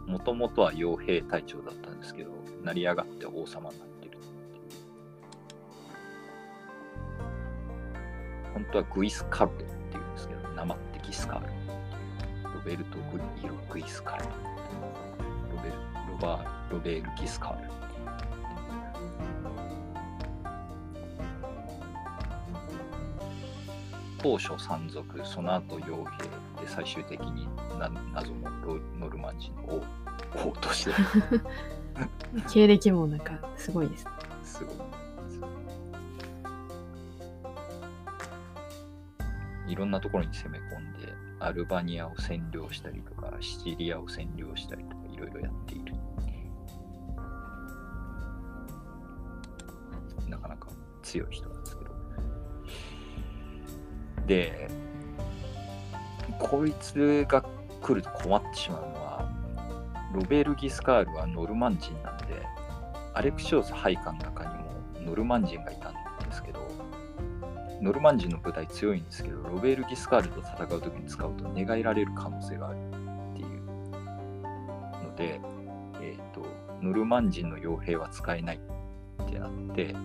[0.07, 2.31] もともとは傭兵隊長だったんですけど
[2.63, 4.17] 成り上がって王様になってる
[8.53, 10.00] 本当はグイスカルトっていう
[11.03, 11.41] んですけど生ってギスカ。
[11.41, 11.47] ール
[12.43, 14.23] ロベルト・グイル・グイスカル。
[14.23, 14.29] ト
[15.55, 15.75] ロベル
[16.11, 17.71] ロバーロベール・ギスカール。
[24.21, 26.23] 当初山賊その後傭兵
[26.63, 27.47] で最終的に
[27.79, 30.91] な謎のロノルマン人の王王として
[32.53, 34.05] 経歴もなんかすごいです。
[34.43, 35.00] すごい
[39.71, 45.93] いろんなところに攻め込んでアルバニアを占領したりとかシチリアを占領したりとかいろいろやっている。
[50.27, 50.67] なかなか
[51.01, 51.91] 強い人なんですけど。
[54.27, 54.69] で
[56.37, 57.41] こいつが
[57.81, 59.31] 来ると困ってしまうのは
[60.13, 62.45] ロベル・ギスカールはノルマン人なんで
[63.13, 64.73] アレクシオス配下の中にも
[65.05, 66.00] ノルマン人がいたんです
[67.81, 73.61] ノルマン人の部隊強いんですけどロベール・ギスカールと戦う時に使うと寝返られる可能性があるっていう
[75.03, 75.41] ので、
[76.01, 76.45] えー、と
[76.81, 78.59] ノルマン人の傭兵は使えない
[79.23, 79.95] ってなって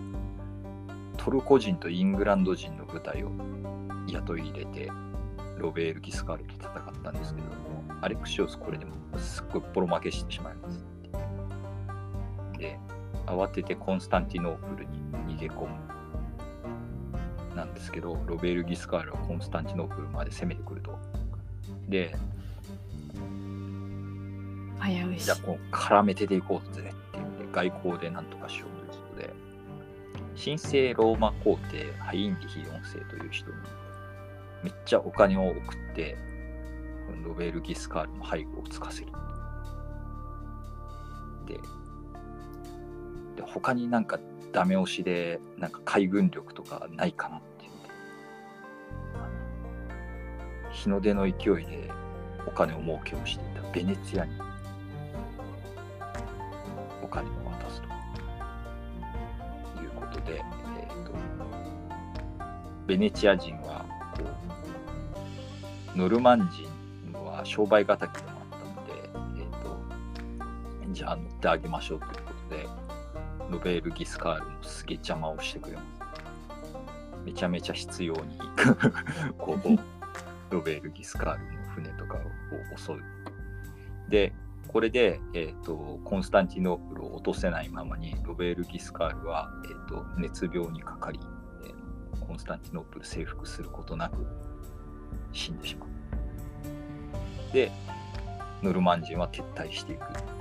[1.18, 3.30] トルコ人とイングランド人の部隊を
[4.08, 4.90] 雇い入れて
[5.58, 7.54] ロベール・ギスカールと戦ったんですけども
[8.00, 10.84] アレクシオスこれでもすっごいボロ負けしてしまいます。
[12.58, 12.78] で
[13.26, 15.95] 慌ててコンスタンティノープルに逃げ込む。
[17.56, 20.98] なんですけどロベール・ギスカールはコンスタンティノープルまで攻めてくると。
[21.88, 22.14] で
[24.82, 25.24] 危ういし。
[25.24, 25.36] じゃあ。
[25.38, 29.34] こう絡めてていこうぜっていうんで外交でなんとかしようということで。
[30.42, 33.56] 神聖ローマ皇帝ハインリヒ4世という人に
[34.62, 36.18] めっちゃお金を送って
[37.24, 39.12] ロベール・ギスカールの背後をつかせる。
[41.46, 41.54] で
[43.36, 44.18] で他になんか
[44.52, 47.88] ダメ押しでなんか海軍力とかないかなっていうんで
[49.14, 49.18] あ
[50.68, 51.90] の日の出の勢いで
[52.46, 54.32] お金を儲けをしていたベネツィアに
[57.02, 57.82] お金を渡す
[59.76, 60.42] ということで、
[60.78, 61.12] えー、と
[62.86, 63.84] ベネチア人は
[64.16, 64.24] こ
[65.94, 66.66] うノルマン人
[67.24, 68.92] は商売敵でもあったので、
[69.36, 72.85] えー、とじゃあ乗ってあげましょうということで
[73.50, 75.86] ロベール・ギスカールもすげえ邪魔をしてくれます。
[77.24, 78.38] めちゃめちゃ必要に
[79.38, 83.00] こうロベール・ギスカールの船とかを襲う。
[84.08, 84.32] で、
[84.68, 91.20] これで、えーと、コンスタンティノープルを落とせないままにロベール・ギスカールは、えーと、熱病にかかり、
[91.64, 91.86] えー
[92.26, 94.26] コンスタンティノープル征服することなく
[95.32, 95.88] 死んでしまう。
[97.52, 97.70] で、
[98.62, 100.35] ノルマン人は撤退していく。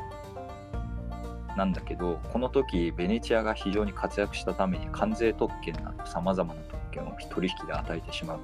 [1.55, 8.39] なんだけど、この時、ベネチアが非常に活躍したために関税特権など様々な特権を取引で与えてしまう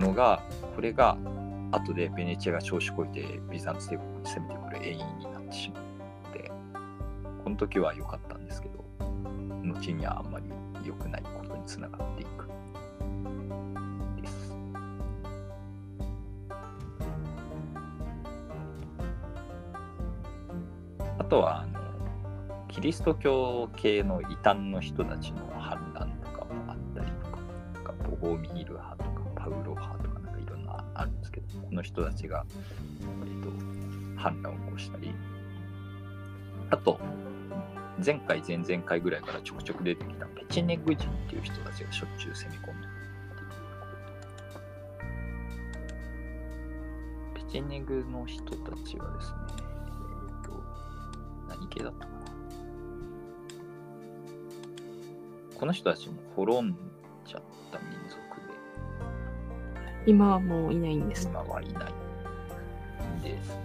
[0.00, 0.42] のが、
[0.74, 1.16] これが
[1.72, 5.82] 後でベネチアが調子こいてビザンツ帝国に攻めてくる原因になってしまう
[6.28, 6.50] ので、
[7.42, 8.84] この時は良かったんですけど、
[9.64, 10.46] 後にはあんまり
[10.84, 12.48] 良くないことにつながっていく。
[21.32, 21.80] とはあの、
[22.68, 27.38] キリスト教系の異端の人たちの反乱とかもあったりとか、
[27.72, 32.44] なんかボゴミール派とかパウロ派とかなんかいろんなあるんですけど、この人たちが、
[33.00, 33.48] えっと、
[34.20, 35.14] 反乱を起こしたり、
[36.68, 37.00] あと、
[38.04, 42.90] 前回、前々回ぐらいからちょくちょく出てきたペチネグ人っていう人たちがしょっちゅう攻め込んでっ
[47.40, 49.61] ていうペチネグの人たちはですね、
[51.74, 52.20] 系だったかな。
[55.58, 56.76] この人たちも滅ん
[57.26, 58.22] じゃった民族で、
[60.06, 61.28] 今はもういないんです。
[61.28, 61.92] 今はいない
[63.22, 63.56] ですね。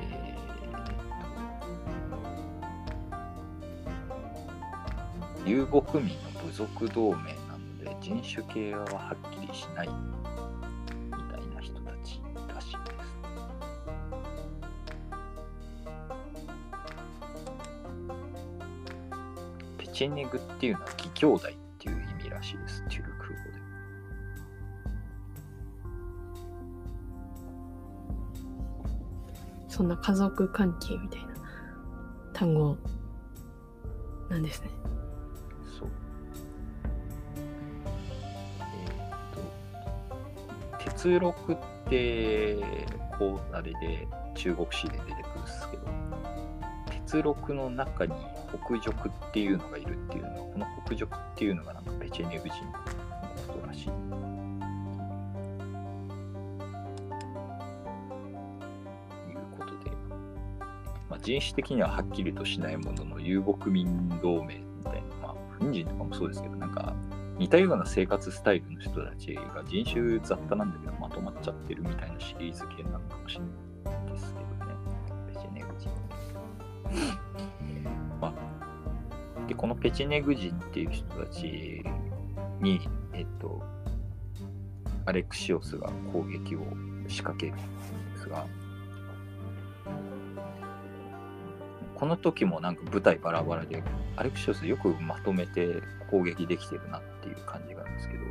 [0.00, 0.80] えー
[5.44, 7.16] と遊牧民の部族同盟
[7.48, 9.88] なので人種系ははっきりしない
[19.98, 23.58] チェネグっていうのは義兄弟っていう意味らしいです、チュルク語で。
[29.66, 31.34] そんな家族関係みたいな
[32.32, 32.76] 単語
[34.30, 34.70] なんですね。
[35.76, 35.88] そう。
[40.78, 41.56] 鉄録っ
[41.90, 42.86] て
[43.18, 45.82] こうあれで中国史で出てくるんですけど
[46.88, 48.14] 鉄録の中に
[48.48, 52.72] 北辱っていうのがいるっていうのはこの北辱っていうのがなんかペチェネグ人の
[53.46, 53.88] ことらしい。
[53.88, 53.92] いう
[59.58, 59.90] ことで、
[61.08, 66.94] まあ、人種的にははっきりとしないものの遊牧民同盟みたいな、まあ、フン人とかもそうですけどなんか
[67.38, 73.67] 似たような生活スタイルの人たちが人種雑多なんだけどまとまっちゃってるみたいなシリーズ系なのかもしれない
[79.80, 81.84] ペチネグ人っていう人たち
[82.60, 82.80] に、
[83.12, 83.62] えっと、
[85.06, 86.60] アレクシオスが攻撃を
[87.06, 88.44] 仕掛けるんですが、
[91.94, 93.82] この時もなんか部隊バラバラで、
[94.16, 98.24] アレクシオスよくまとめて攻撃できてるなっていう感じがあるんですけど、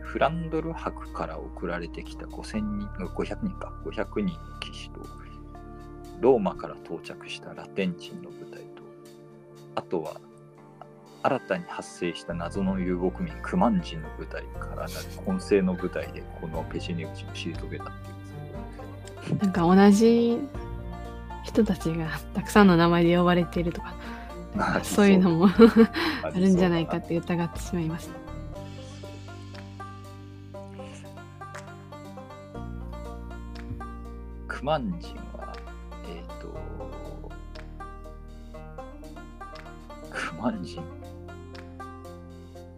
[0.00, 5.00] フランドル伯から送られてきた5000人、500人か、500人の騎士と、
[6.20, 8.82] ローマから到着したラテン人の部隊と、
[9.74, 10.20] あとは
[11.26, 14.92] 新たに発生した謎の遊牧民クマン人の部隊からなる
[15.24, 17.84] 混成の部隊でこのペシネグ人を退けたっていうんで
[19.24, 20.38] すけど、なんか同じ
[21.42, 23.96] 人たちがたくさんの名前で呼ばれているとか、
[24.84, 25.48] そういうのも
[26.22, 28.14] あるんじゃないかって疑ってしまいました。
[34.46, 35.56] クマン人は、
[36.08, 36.54] えっ、と、
[40.08, 40.84] クマン人、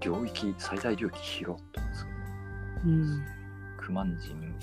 [0.08, 2.06] 領域、最大領域広ってます。
[2.06, 3.26] けど、うん。
[3.76, 4.54] クマン人、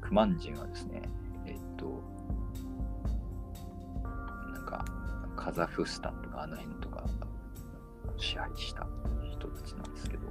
[0.00, 1.02] クマン人はですね、
[1.44, 2.04] えっ、と、
[4.52, 4.84] なんか、
[5.34, 7.04] カザフスタンとかあの辺とか
[8.16, 8.86] 支配した
[9.28, 10.22] 人たちなんですけど、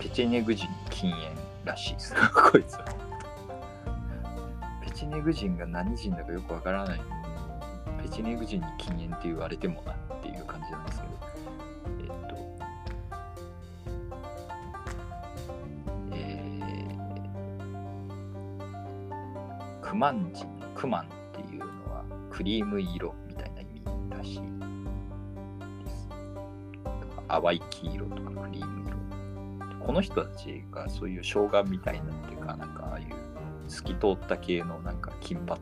[0.00, 1.22] ペチェネグ人禁煙
[1.64, 2.84] らしいです、 こいつは。
[4.82, 7.00] ペチェネグ人が何人だかよくわからない。
[8.02, 11.07] ペチェネグ人に禁煙って言われてもなっていう感じなんですけど、
[19.98, 23.82] クマン人のクマンっていうのはクリーム色みたいな意味
[24.16, 24.40] らしい
[25.84, 26.08] です。
[27.26, 29.84] 淡い黄色とかクリーム色。
[29.84, 33.06] この人たちがそういう生姜みたいなっていうか、なんかああいう
[33.68, 35.58] 透き通った系のなんか金髪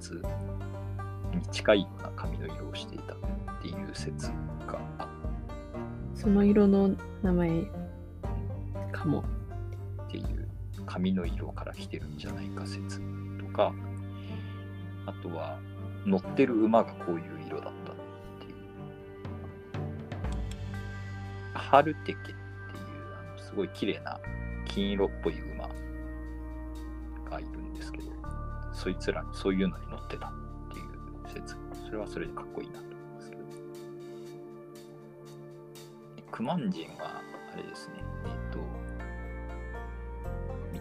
[1.34, 3.16] に近いような髪の色をしていたっ
[3.62, 4.26] ていう説
[4.66, 5.08] があっ
[6.14, 6.90] その色の
[7.22, 7.62] 名前
[8.92, 9.24] かも。
[10.06, 10.46] っていう
[10.84, 13.00] 髪の色から来てるんじゃないか説
[13.38, 13.72] とか
[15.06, 15.58] あとは
[16.04, 17.96] 乗ってる馬がこういう色だったっ
[18.40, 18.54] ていう。
[21.54, 22.36] ハルテケっていう
[23.18, 24.20] あのすごい綺麗な
[24.66, 25.68] 金色っぽい馬
[27.30, 28.04] がいるんですけど
[28.72, 30.32] そいつらにそういうのに乗ってたっ
[30.72, 30.86] ていう
[31.32, 31.56] 説。
[31.84, 33.42] それはそれでかっこいいなと思いますけど。
[36.32, 37.94] クマン人はあれですね。
[38.24, 38.58] えっ、と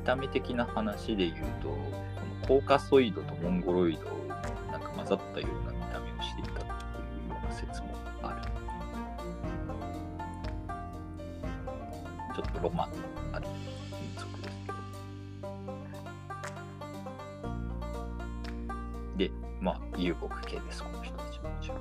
[0.06, 4.36] 見た目的な話で言うと、このコーカソイドとモンゴロイドの
[4.72, 6.66] なんか混ざったような見た目をしていたってい
[7.26, 8.44] うような説もある。
[12.36, 12.96] ちょっとロマンの
[13.34, 13.48] ある
[14.00, 14.78] 民族ですけど。
[19.18, 21.80] で、まあ、遊牧系です、この人たちもちろん。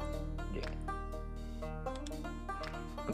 [0.54, 0.62] で、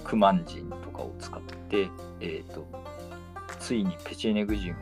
[0.05, 1.91] クマン人とかを使って、
[2.21, 2.65] えっ、と、
[3.61, 4.77] ついにペチェネグ人を、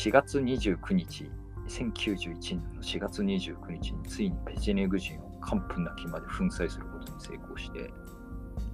[0.00, 1.30] 4月29日
[1.68, 7.92] 1091年の4月29日についにペチネグ人を完膚なきまで粉砕することに成功して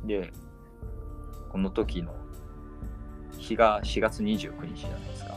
[0.04, 0.32] で
[1.50, 2.14] この時の
[3.36, 5.34] 日が4月29日じゃないですか。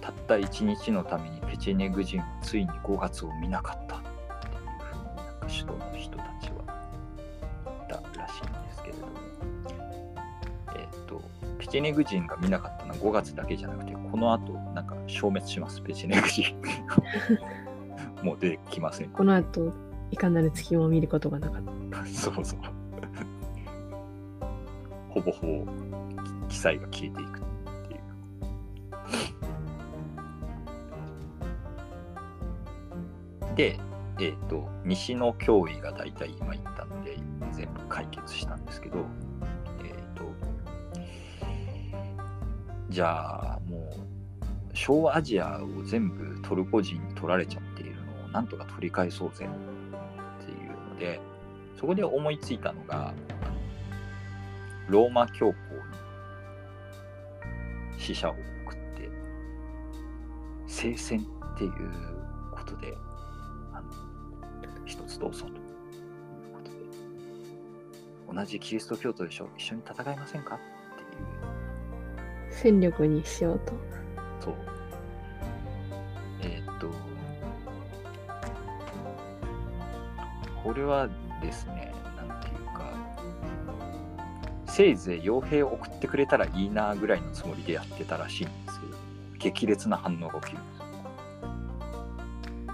[0.00, 3.83] たった1日のためにペチェネグ人はついに5月を見なかった。
[11.74, 16.54] チェネグ人が見なかったのは5月だけじゃなくて、この後、なんか消滅します、ペチェネグ人。
[18.22, 19.08] もう出てきません。
[19.08, 19.72] この後、
[20.12, 22.06] いかなる月も見ることがなかった。
[22.06, 22.60] そうそう。
[25.08, 25.72] ほぼほぼ
[26.48, 27.42] 記載が消えていくっ
[27.88, 27.96] てい
[33.52, 33.56] う。
[33.56, 33.80] で、
[34.20, 37.18] えっ、と、西の脅威が大体今言ったので、
[37.50, 39.04] 全部解決したんですけど、
[42.94, 43.80] じゃあもう、
[44.72, 49.48] 小アジアを全部トルコ人に取られちゃっているのをなんとか取り返そうぜっ
[50.46, 51.20] ていうので、
[51.76, 53.12] そこで思いついたのが、
[54.88, 55.54] ローマ教皇
[57.96, 58.34] に死者を
[58.64, 59.10] 送って
[60.68, 61.72] 聖戦っていう
[62.52, 62.96] ことで
[64.86, 65.54] 一つどうぞという
[66.52, 66.76] ことで。
[68.32, 69.48] 同じキリスト教徒でしょ？
[69.58, 70.60] 一緒に戦いませんか？
[72.54, 73.72] 戦力にしようと。
[74.40, 74.54] そう。
[76.42, 76.88] えーっと、
[80.62, 81.08] これは
[81.42, 82.90] ですね、なんていうか、
[84.66, 88.96] せいぜい傭兵を送ってくれたらいいなぐらいのつもりでやってたらしいんですけど、
[89.38, 90.58] 激烈な反応が起きる。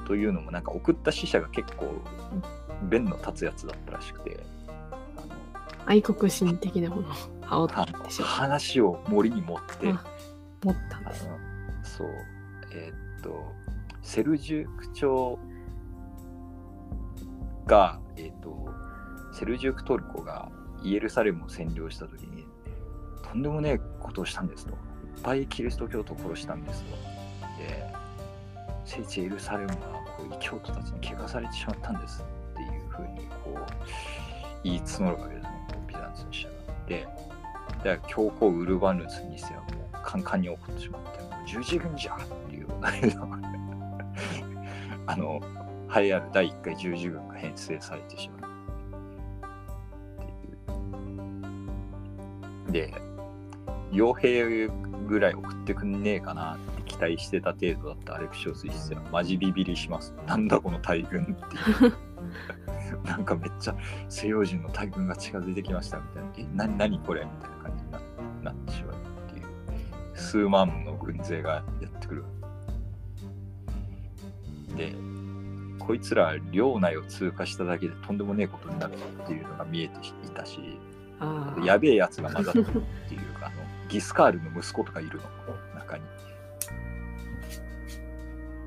[0.07, 1.95] というのも、なんか送った死者が結構、
[2.83, 4.41] 弁の立つやつだったらしくて、
[5.87, 7.09] 愛国心的なもの
[7.59, 8.29] を羽織あってしまう。
[8.31, 10.05] 話を森に持って、あ
[10.63, 11.29] 持ったんです。
[11.83, 12.09] そう。
[12.73, 13.53] えーっと
[14.03, 15.39] セルジューク朝
[17.67, 18.69] がえーっと
[19.33, 20.51] セルジュークトルコが
[20.83, 22.47] イエルサレムを占領した時に
[23.23, 24.73] とんでもねえことをしたんですと。
[24.73, 24.77] いっ
[25.23, 26.97] ぱいキリスト教徒を殺したんですと。
[27.59, 27.93] で
[28.85, 29.77] 聖地エルサレムは
[30.17, 33.67] こう異教徒たちに汚されてしまったんですっていうふうにこう
[34.65, 35.51] 言い募るわけですね。
[35.87, 37.30] ビザンツの使者が
[37.83, 41.09] でで教皇ウルバヌスにせはもうカンカンに怒ってしまって、
[41.47, 42.19] 十字軍じゃっ
[42.49, 42.69] ていう
[45.07, 45.41] あの、
[45.95, 48.47] 栄えある第1回十字軍が編成されてしま
[52.69, 52.91] っていう。
[52.91, 52.95] で、
[53.93, 54.69] 傭兵
[55.09, 60.15] ぐらい送ってくんねえかなって期待してた程度だったアレクシオス一世はマジビビりします。
[60.27, 61.33] なんだこの大軍って
[61.85, 61.97] いう。
[63.05, 63.77] なんかめっちゃ
[64.09, 66.31] 西洋人の大軍が近づいてきましたみたいな。
[66.65, 67.25] え、な、何これ？
[67.25, 68.01] みたいな感じにな
[68.43, 69.47] なってしまうっていう。
[70.15, 72.25] 数万の軍勢がやってくる。
[74.77, 74.95] で、
[75.79, 80.79] こいつら領内を通過しただけでとんでもねえことになるっていうのが見えていたし。
[81.65, 83.57] やべえやつが混ざってるっていうか、あの
[83.89, 85.25] ギスカールの息子とかいるの、
[85.79, 86.05] 中に。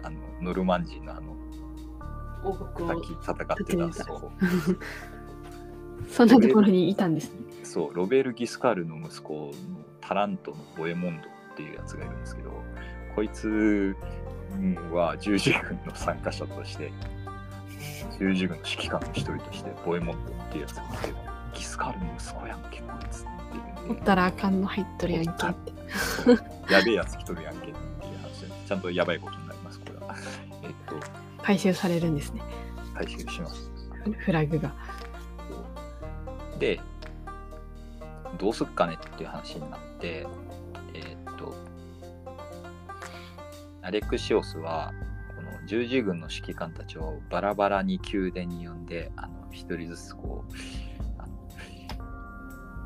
[0.04, 1.36] あの、ノルマン人のあの、
[2.44, 3.36] 王国を戦っ
[3.66, 4.32] てた、そう。
[6.10, 7.40] そんなところにいたんですね。
[7.64, 9.52] そう、ロベール・ギスカールの息子の
[10.02, 12.52] タラントのボエモンドっていうやつがいるんですけど、
[13.16, 13.96] こいつ
[14.92, 16.92] は十字軍の参加者として、
[18.20, 21.14] 十字軍の指揮官の一人として、ボエモンドっていうやつがいて、
[21.54, 25.74] ギスカールの息子やんけ、こいつっていうんで、おったらあかんの入っとるやんけって。
[26.72, 27.78] やべえやつ来とるやんけっていう
[28.22, 30.16] 話で、ちゃんとやばいことになります、これは。
[30.64, 30.96] えっと、
[31.44, 32.42] 回収されるんですね。
[32.96, 33.70] 回収します。
[34.18, 34.74] フラグが。
[36.58, 36.80] で、
[38.40, 40.26] どうすっかねっていう話になって、
[40.94, 41.54] えーっと、
[43.82, 44.94] アレクシオスは、
[45.36, 50.54] この十字軍の指揮官たちをバラバラに宮殿に呼んで、あの一人ずつこう、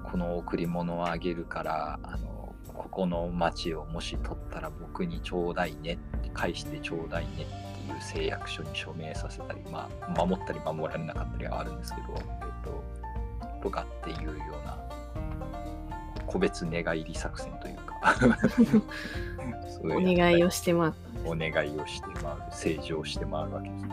[0.09, 12.21] この贈り物をあげるから、あのここの町をもし取ったら僕にちょうだいねって、返してちょうだいねっていう誓約書に署名させたり、まあ、守ったり守られなかったりはあるんですけど、えっ
[12.63, 12.83] と、
[13.63, 14.33] とかっていうよ
[14.63, 14.77] うな
[16.25, 18.15] 個別願い入り作戦というか
[19.69, 20.93] そうおいう願いをしてま
[21.25, 23.87] お願いをして回る正常して回るわけです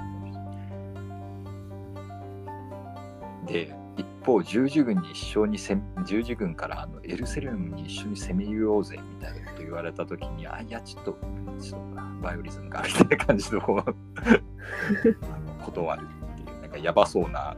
[3.46, 5.58] で一方十字軍に一緒に
[6.04, 11.18] 十字軍からあのエルセレムに一緒に攻めようぜみたいなこと言われた時にあいやちょっと
[11.60, 17.56] ちょっとバイオリズムがみたいな感じでこうあの断るっていうなんかやばそうな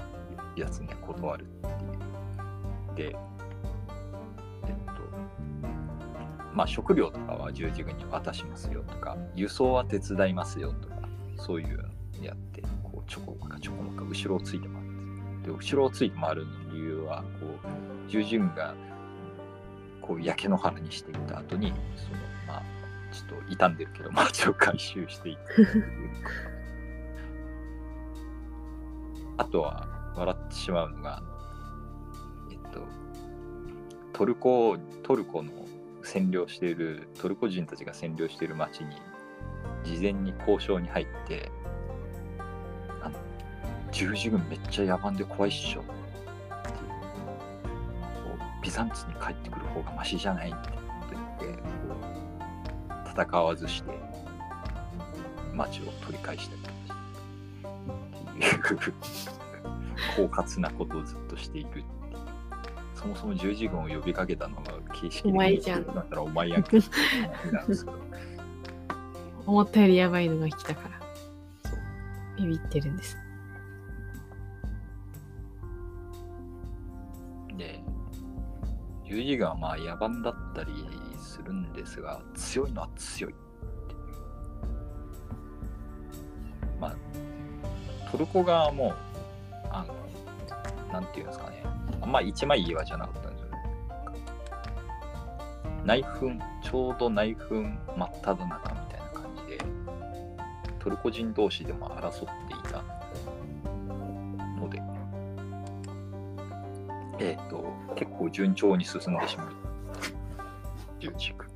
[0.57, 1.47] やつには断る
[2.93, 3.13] っていう。
[3.13, 3.17] で
[4.67, 4.93] えっと
[6.53, 10.97] まあ食料とかは十字軍に渡しますよとか輸送は手伝いますよとか
[11.37, 11.89] そういう
[12.23, 14.87] やってこうちょこまかちょこまか後ろをついて回る。
[14.89, 14.96] ん
[15.47, 18.75] で後ろをついて回る理由はこう十字軍が
[20.03, 22.17] こう焼け野原にしていった後にその
[22.49, 22.63] まあ
[23.13, 25.63] ちょっと傷んでるけど街を回収していくて
[29.39, 29.87] あとは
[30.17, 31.23] 笑ってしまうのが
[32.51, 32.81] えっと
[34.13, 35.51] トルコトルコの
[36.03, 38.97] 占領しているトルコ人たちが占領している町に
[39.85, 41.53] 事前に交渉に入って
[43.97, 45.97] 十字軍めっちゃ野蛮で怖いっしょっていう
[48.27, 50.77] こうビザンツに帰ってくる方がマシじゃないみたいなこ
[51.09, 51.63] と言って
[53.23, 53.99] 戦わずして
[55.55, 56.69] 町を取り返したりと
[58.61, 61.83] かしてっていう狡猾なことをずっとしている
[62.95, 66.81] そもそも十字軍を呼びかけたのが形式的にお前じゃんだったらお前やんけ
[69.47, 71.01] 思ったよりやばいのが来たから
[72.37, 73.17] ビビってるんです。
[79.17, 80.73] で十字軍はまあ野蛮だったり
[81.19, 83.37] するんですが、強いのは強いっ
[83.89, 84.01] ていう。
[86.81, 86.97] まあ、
[88.11, 88.95] トルコ側も、
[89.71, 89.95] あの、
[90.93, 91.63] なんていうんですかね、
[92.03, 93.57] あんま一枚岩じゃなかったんですよね。
[95.85, 99.59] 内紛、ちょうど内紛真っ只中みたいな感じで、
[100.79, 102.83] トルコ人同士でも争っていた
[104.61, 104.83] ので、
[107.19, 107.66] えっ、と、
[108.27, 109.49] 構順調に進んでしまう。
[111.01, 111.47] 十字軍。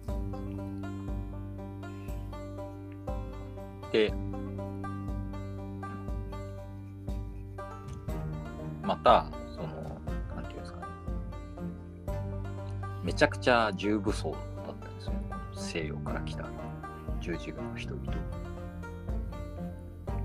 [3.93, 4.12] で、
[8.83, 9.68] また、その、
[10.37, 10.87] なんていうんですかね。
[13.03, 14.39] めちゃくちゃ重武装だ
[14.73, 15.12] ったんですよ。
[15.53, 16.45] 西洋から来た
[17.21, 18.12] 十字軍の人々。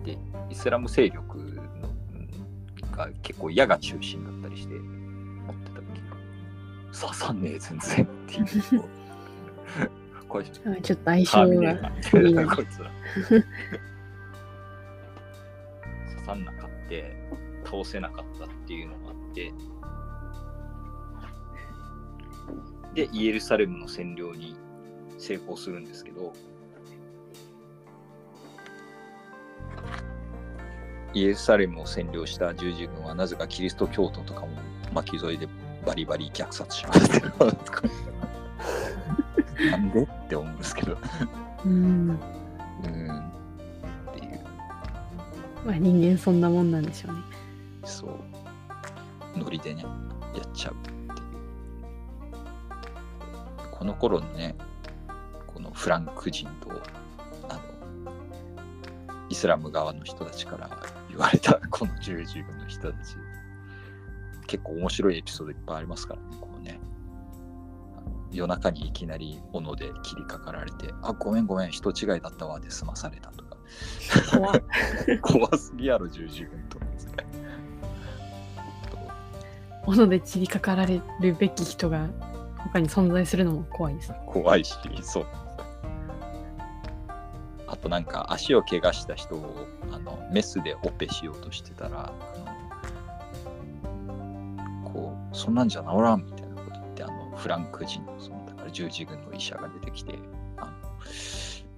[0.04, 0.18] で、
[0.50, 1.38] イスラム勢力
[1.82, 1.90] の
[2.96, 4.76] が結構矢が中心だったりして、
[7.00, 8.84] 刺さんねえ、全然っていう。
[10.28, 12.92] こちょっと相性がいいいなな、こいつら。
[16.10, 17.16] 刺さんなかって、
[17.66, 19.54] 倒せなかったっていうのがあって、
[22.94, 24.56] で、イエルサレムの占領に
[25.18, 26.32] 成功するんですけど、
[31.14, 34.50] イエルサレムを占領した十字軍はなぜかキリスト教徒とかも
[34.94, 35.48] 巻き添えで
[35.86, 37.10] バリバリ虐殺します。
[37.10, 37.52] け ど
[39.72, 40.98] なんでって思うんですけど。
[41.66, 42.10] うん。
[42.10, 42.16] うん。
[42.16, 42.20] っ
[44.14, 44.40] ていう。
[45.66, 47.22] まあ人間そんなもんなんでしょうね。
[47.84, 48.10] そう。
[49.40, 50.96] ノリでねやっちゃうっていう。
[53.72, 54.56] この頃のね
[55.48, 56.70] このフランク人と
[57.50, 57.62] あの
[59.30, 60.70] イスラム側の人たちから
[61.10, 63.16] 言われたこの十字軍の人たち
[64.56, 66.80] 結構面白いエピソードいっぱいありますからねこうね
[68.32, 73.58] 夜中にいきなり斧で切りかかられて「あごめんごめん人違いだったわ」で済まされたとか
[74.32, 74.62] 怖っ
[75.22, 76.80] 怖すぎやろ十字軍と
[79.88, 82.10] 斧で散りかかられるべき人が
[82.58, 84.20] 他に存在するのも怖いですね。
[84.26, 85.26] 怖いし、そう。
[87.68, 92.45] あとなんか足を怪我した人をあのメスでオペしようとしてたら、あの
[95.36, 100.18] そんなんじゃ治らんみたいなこと言って、あのフランク人のそのだから十字軍の医者が出てきて、
[100.58, 100.72] あの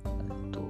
[0.05, 0.61] えっと、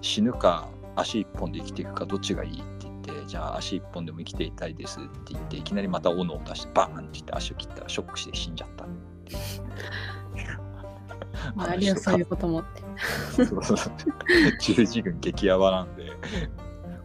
[0.00, 8.88] 死ぬか足一本で生きていくかどっちがいいって言って、じゃあ足一本でも生きていたいですって言って、いきなりまた斧を出してバーンって言って足を切ったらショックして死んじゃったっ
[9.24, 9.38] ていう。
[11.54, 12.82] まあ、あるよ、そういうこともって。
[13.44, 13.92] そうそうそう
[14.60, 16.12] 十字軍激ヤバなんで、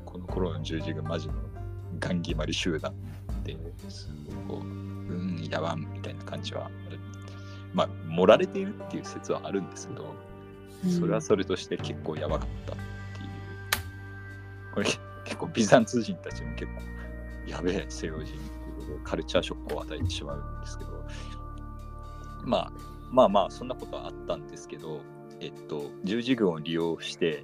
[0.05, 1.33] この頃の十字軍マジの
[1.99, 2.93] ガン決まり集団
[3.43, 3.57] で、
[3.89, 4.09] す
[4.47, 6.99] ごくこう、うん、やばんみたいな感じはある。
[7.73, 10.13] まあ、盛られているっていう説はあるんですけど、
[10.89, 12.87] それはそれとして結構やばかったっていう。
[14.73, 16.81] これ結構ビザンツ人たちも結構
[17.47, 18.39] やべえ西洋人っていう
[18.77, 20.91] ことでカルチャーショックを与えてしまうんですけど、
[22.43, 22.71] まあ
[23.11, 25.01] まあまあそんなことはあったんですけど、
[25.39, 27.43] えっと、十字軍を利用して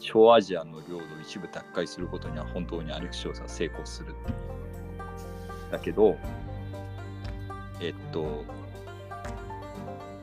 [0.00, 4.14] 小アジアの領土を一部奪回することには本当にアレクシオスは成功する。
[5.70, 6.16] だけど、
[7.80, 8.44] えっと、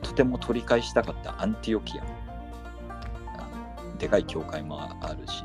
[0.02, 2.04] とても取り返したかったアンティオキア。
[3.98, 5.44] でかい教会もあるし、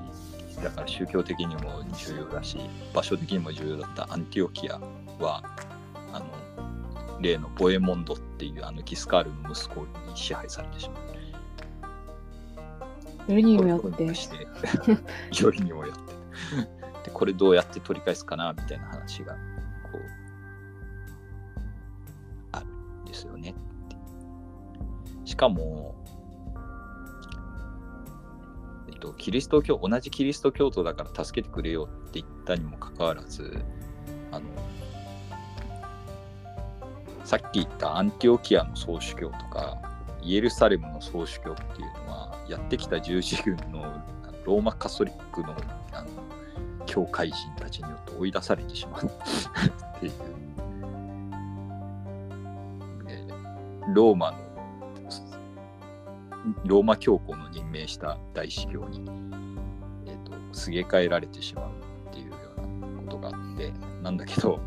[0.64, 2.60] だから宗教的にも重要だし、
[2.94, 4.80] 場所的にも重要だったアンティオキア
[5.20, 5.44] は、
[6.12, 6.26] あの、
[7.22, 11.00] 例のボエモンドっていうあのギスカールの息子に支配されてしま
[13.28, 13.32] う。
[13.32, 17.10] よりにもよって、より にもよって。
[17.10, 19.38] で、これどうやって取り返すかなみたいな話が、
[23.10, 23.54] ですよねっ
[23.88, 23.96] て。
[25.26, 25.96] しかも、
[28.88, 33.64] えっと、キリスト教、同じキリスト教徒だから助けてくれよって言ったにもかかわらず、
[34.32, 34.46] あの、
[37.24, 39.78] さっき言ったアンティオキアの総主教とか、
[40.22, 45.56] イエルサレムの総主教っていうのは、やってきた十字軍のあのローマカソリックの
[45.92, 46.08] あの
[46.86, 50.39] 教会人たちによって追い出されてしまうっていう。
[53.94, 54.38] ローマの、
[56.66, 59.02] ローマ教皇の任命した大司教に、
[60.06, 61.72] えー、とすげ替えられてしまう
[62.10, 63.74] っていうようなことがあって、
[64.04, 64.60] なんだけど、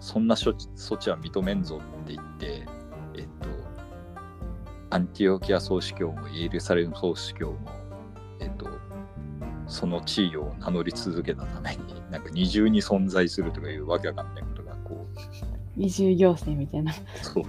[0.00, 2.66] そんな処置措置は認めんぞって言って、
[3.16, 3.48] えっ、と、
[4.90, 7.58] アンティオキア総主教もイエルサレム総主教も、
[8.40, 8.68] えっ、と、
[9.66, 15.14] その地位を名乗り続けたために、なんか二重に存在するとかいうわけわかんないことがこう
[15.76, 16.92] 移住行政みたいな。
[17.22, 17.44] そう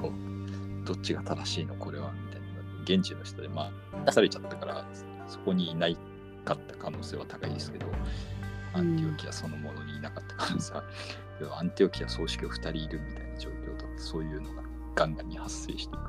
[0.86, 2.45] どっちが正しいのこれはみたいな
[2.83, 4.86] 現地の人でまあ出されちゃったから
[5.27, 5.97] そこにいない
[6.43, 7.88] かった可能性は高いですけど
[8.73, 10.83] アンティオキアそのものにいなかった可能性は、
[11.39, 14.63] けどアンティオキア総主教2人いるみたいな状況だとそういうのが
[14.95, 16.01] ガンガンに発生していく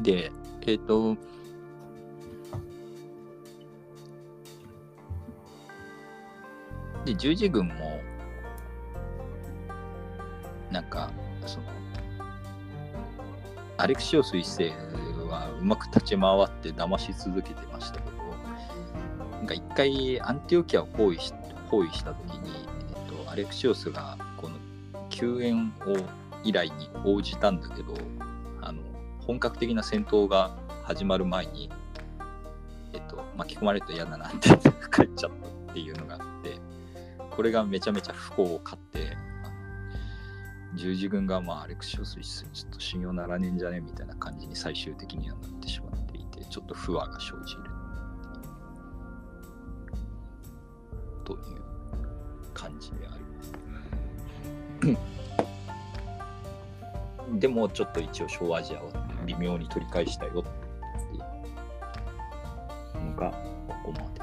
[0.00, 0.20] っていう。
[0.20, 0.32] で、
[0.62, 1.16] えっ、と、
[7.04, 8.00] で、十字軍も、
[10.70, 11.10] なんか、
[11.46, 11.66] その、
[13.78, 14.70] アレクシオス一世
[15.28, 18.16] はうまく立ち回って騙し続けてましたけど、
[19.30, 21.32] なんか一回アンティオキアを包囲し
[21.70, 24.56] 包囲した時に、えっと、アレクシオスがこの
[25.10, 25.96] 救援を
[26.44, 27.94] 依頼に応じたんだけど
[28.60, 28.80] あの
[29.20, 31.70] 本格的な戦闘が始まる前に、
[32.92, 34.48] えっと、巻き込まれると嫌だなって
[34.90, 35.30] 帰っちゃっ
[35.66, 36.58] たっていうのがあって
[37.30, 39.16] これがめちゃめちゃ不幸を買って
[40.76, 47.62] 十字軍がまあアレクシオス一世ちょっと信用ならねえんじゃねえみたいな感じに最終的にはなってしまっていてちょっと不和が生じる
[51.24, 51.40] という
[52.52, 53.24] 感じであり
[54.94, 55.16] ます。
[57.40, 58.92] でもちょっと一応小アジアを
[59.24, 60.42] 微妙に取り返したよっ
[61.10, 61.18] てい
[63.00, 63.32] うのが
[63.66, 64.15] ここまで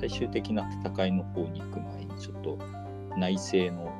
[0.00, 2.58] 最終的な戦いの方に行く前にちょっと
[3.16, 3.92] 内政の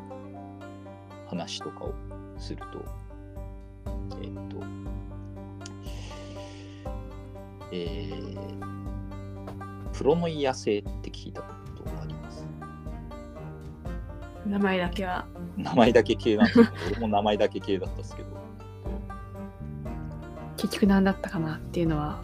[1.28, 1.94] 話とかを
[2.38, 2.84] すると、
[4.22, 4.64] えっと、
[7.72, 8.38] えー、
[9.92, 12.46] プロノイア製って聞いたことがあります。
[14.46, 15.26] 名前だけは。
[15.56, 18.28] 名前だけ系なんですけど、俺も名前だけ系だったんですけど、
[20.56, 22.20] 結局何だったかなっていうのは。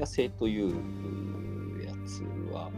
[0.00, 2.22] プロノイア製というやつ
[2.52, 2.70] は、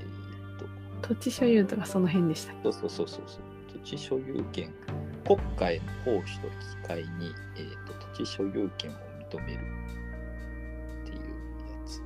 [0.00, 2.52] えーっと、土地所有とかその辺でした。
[2.62, 3.42] そうそうそうそうそう、
[3.82, 4.72] 土地所有権、
[5.26, 9.60] 国家への奉仕と引き換えに、えーっと土地所有権を認める
[11.02, 11.22] っていうや
[11.84, 12.00] つ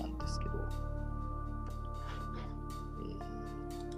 [0.00, 0.50] なんですけど、
[3.04, 3.16] えー
[3.94, 3.96] っ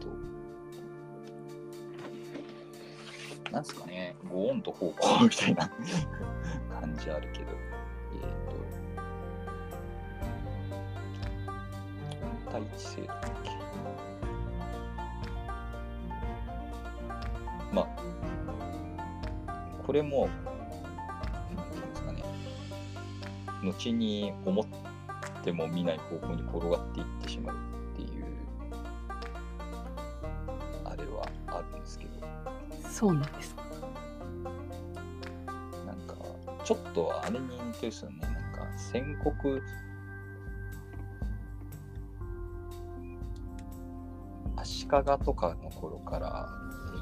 [3.45, 5.71] と、なんすかね、ご恩と奉公みたいな
[6.81, 7.47] 感じあるけど、
[12.75, 13.51] 対地制度だけ
[17.73, 17.89] まあ、
[19.85, 20.29] これも、
[21.57, 22.23] なんていうんですかね、
[23.65, 24.67] 後に思っ
[25.43, 27.57] ても見ない方向に転がっていってしまう
[27.93, 28.25] っていう、
[30.85, 32.13] あれはあるんですけど、
[32.89, 33.57] そうなんです。
[35.85, 36.15] なんか、
[36.65, 39.61] ちょっとあれに似てるですよね、なんか、戦国、
[44.89, 46.49] 足利とかの頃から、
[46.95, 47.01] えっ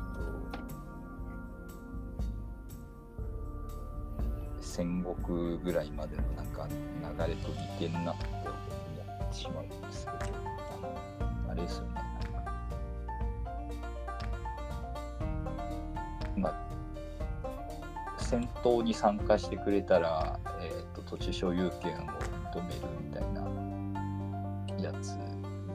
[4.58, 6.74] と、戦国ぐらいまでのなんか流
[7.28, 8.50] れと似てんなって思
[9.26, 10.18] ってしまうんですけど、
[10.74, 11.90] あのあれですよね、
[16.36, 16.54] まあ、
[18.18, 21.96] 戦闘に参加してくれたら、えー、と土地所有権を
[22.54, 23.42] 認めるみたいな
[24.82, 25.16] やつ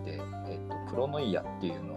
[0.05, 1.96] で、えー、とプロノイアっていうの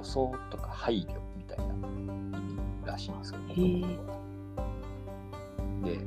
[0.00, 4.20] 予想とか配慮みたいな意味らしいんですけど、もともとは。
[5.84, 5.98] で、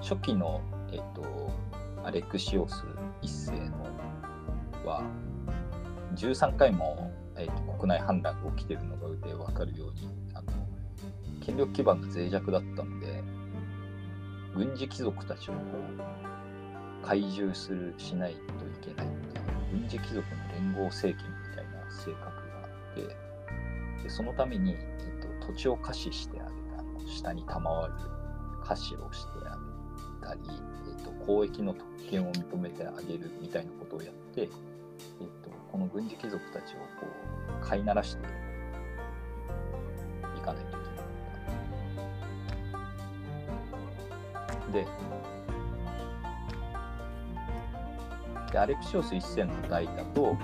[0.00, 0.60] 初期の、
[0.92, 1.50] えっと
[2.04, 2.84] アレクシオス
[3.20, 3.84] 一世の
[4.84, 5.02] は
[6.14, 10.52] 13回も、えっと国内反乱が起きてるのがで分かるようにあの
[11.44, 12.99] 権力基盤が脆弱だったので
[14.60, 15.58] 軍事貴族たちをこ
[17.02, 22.30] う懐柔するしないといけないっていう軍事貴族の連合政権みたいな性格が
[22.64, 27.94] あってでそのために、えっと、土地を貸ししてあげたあの下に賜る
[28.62, 29.56] 貸しをしてあ
[30.20, 30.40] げたり、
[30.98, 37.06] えっと、交易の特権を認めてあげるみたいなことをやって、えっと、この軍事貴族たちをこ
[37.64, 38.49] う飼いならしてい
[44.70, 44.86] で
[48.52, 50.36] でアレクシオス一世の代だとこ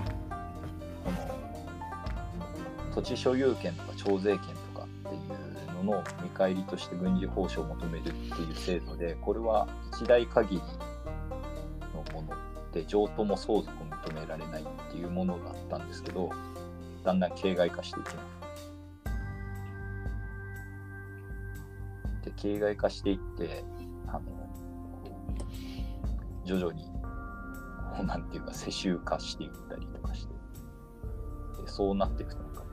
[2.89, 5.19] の土地所有権とか徴税権とかってい
[5.81, 10.61] うのの見返りとして軍事報酬を求めるっていう制度でこれは一代限り
[11.93, 12.35] のもの
[12.71, 16.29] で譲渡も相続も認められないっていうものだったんですけど
[17.03, 18.27] だんだん形骸化していきます。
[22.25, 23.63] で形骸化していって
[26.47, 30.33] 徐々にこうなんていうか世襲化していったりとかして。
[31.61, 32.63] でそうなっていくとなんか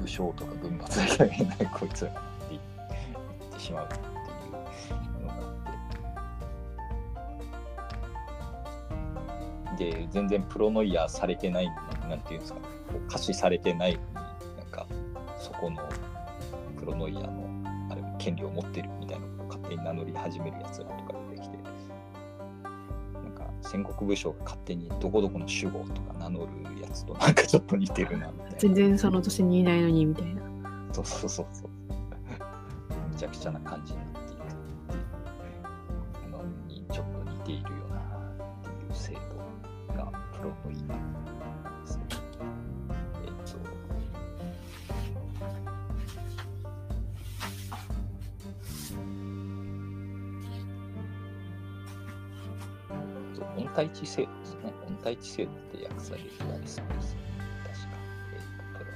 [0.00, 2.60] 武将とか軍閥だけがいないこいつらがっていっ
[3.52, 4.02] てしまうっていう
[5.20, 5.38] のがあ
[9.76, 9.92] って。
[9.92, 11.68] で全然プロノイヤーされてない
[12.08, 13.98] なんていうんですかこう可視されてない
[14.56, 14.86] なんか
[15.38, 15.82] そこの
[16.78, 17.50] プロノイヤーの
[17.90, 21.11] あれ権利を持ってるみたいなことを勝手に名乗り始めるやつらとか
[23.72, 28.56] 戦国武将が勝手にどこどこの守護とか名乗るやつとなんかちょっと似てるなみたいな。
[28.58, 30.42] 全然その年にいないのにみたいな。
[30.92, 31.70] そうそうそうそう。
[33.10, 34.11] めちゃくちゃな感じにな
[53.92, 54.72] 地制度ですね。
[54.88, 57.16] 温帯地制度って訳されてたりするんです。
[57.64, 57.96] 確か。
[58.32, 58.86] えっ、と、プロ。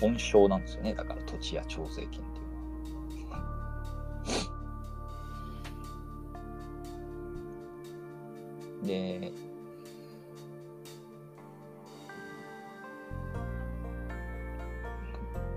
[0.00, 0.94] 本省なんですよね。
[0.94, 2.22] だから土地や徴税権ってい
[3.22, 3.38] うのは。
[8.84, 9.32] で、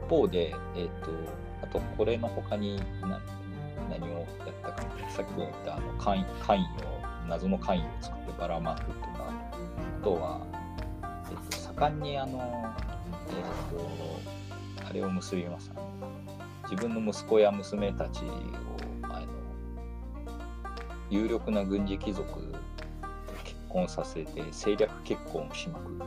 [0.05, 1.11] 一方で、えっ、と、
[1.61, 3.38] あとこれの他に何
[5.21, 9.33] ったかってさっき言ったあの関関与謎の関与を作ってばらまくとか
[9.99, 10.41] あとは、
[11.29, 12.75] えっと、盛んにあの
[13.29, 15.89] えっとあれを結びますあの
[16.69, 18.31] 自分の息子や娘たちを
[19.03, 19.27] あの
[21.09, 22.59] 有力な軍事貴族と
[23.43, 25.99] 結婚させて政略結婚をしまくる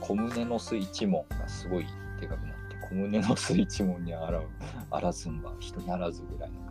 [0.00, 1.86] 小舟の巣一門がすごい
[2.20, 4.40] でかくなって小舟の巣一門にあら
[4.90, 6.61] あらずんば人にあらずぐらいの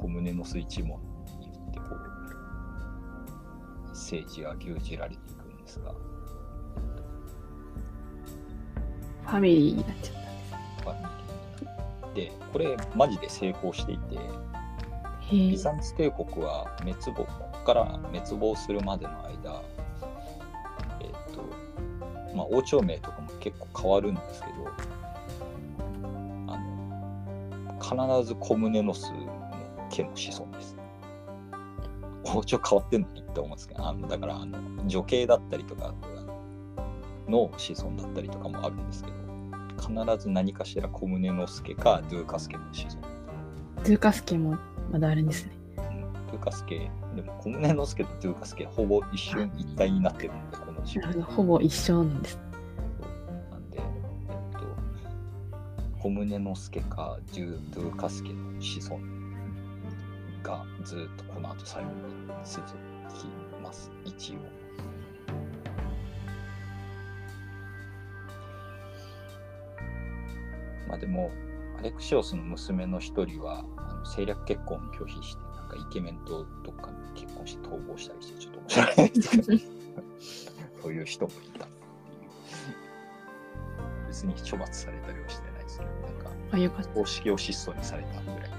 [0.00, 0.98] 小舟の巣一門
[1.38, 1.84] によってこ
[3.86, 5.92] う政治は牛耳られていくんですが
[9.26, 10.14] ファミリーになっちゃっ
[10.80, 10.84] た。
[10.84, 11.06] ファミ
[12.14, 14.18] リーでこれマジで成功していて
[15.30, 15.56] ビ。
[15.56, 19.62] ザンツ帝国は滅亡ここから滅亡するまでの間
[21.00, 21.44] えっ、と
[22.34, 24.54] まあ王朝名とかも結構変わるんですけど
[27.80, 29.12] 必ず小宗の巣
[29.90, 30.76] の家の子孫です。
[32.34, 35.94] 王朝変わってんのにって思うんですけどあのだからあの女系だったりとか
[37.28, 39.16] の子孫だったりとかもあるんですけど
[40.04, 43.10] 必ず何かしら小宗之助かドゥーカスケの子孫
[43.78, 44.58] ドゥーカスケも
[44.92, 45.52] まだあるんですね。
[46.30, 50.66] ドゥーカスケ、でも、小宗之助とドゥーカスケ、ほぼ一瞬一体になってるんで、こ
[51.18, 52.38] のほぼ一緒なんです。
[53.50, 54.66] なんで、えっと、
[55.98, 59.19] 小宗之助かドゥドゥーカスケの子孫
[60.42, 61.96] がずっとこの後最後に
[62.44, 62.66] 続
[63.14, 63.26] き
[63.62, 64.38] ます、一応。
[70.88, 71.30] まあでも、
[71.78, 79.44] アレクシオスの娘の一人はあの政略結婚を拒否して、なんかイケメンとどっかに結婚して逃亡したりして、ちょっと面白いですけど、
[80.82, 81.80] そういう人もいたっていう。
[84.08, 86.30] 別に処罰されたりはしてないですけど、なんか。
[86.94, 88.49] 公式を質素にされたぐらい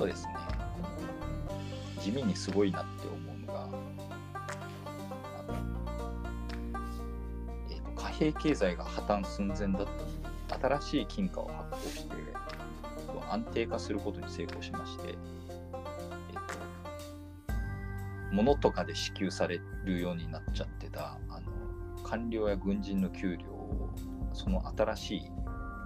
[0.00, 0.34] とですね、
[2.00, 5.54] 地味にすごいなって思うのが、あの
[7.68, 9.86] えーと貨幣経済が破綻寸前だっ
[10.48, 12.14] た、新しい金貨を発行して、
[13.30, 16.40] 安定化することに成功しまして、えーと
[18.32, 23.90] 物とかで支給されるようになっちゃってたあの官僚や軍人の給料を
[24.32, 25.22] その新しい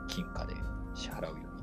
[0.09, 0.55] 金貨で
[0.95, 1.54] 支払うように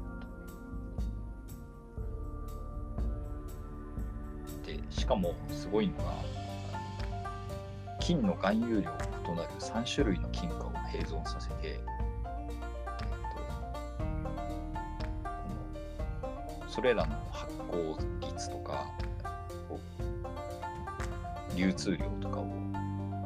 [4.92, 6.14] しかもすごいのが
[8.00, 11.80] 金の含有量が異なる3種類の金貨を併存させて、えっ
[16.66, 18.92] とそれらの発行率とか
[21.56, 22.48] 流通量とかを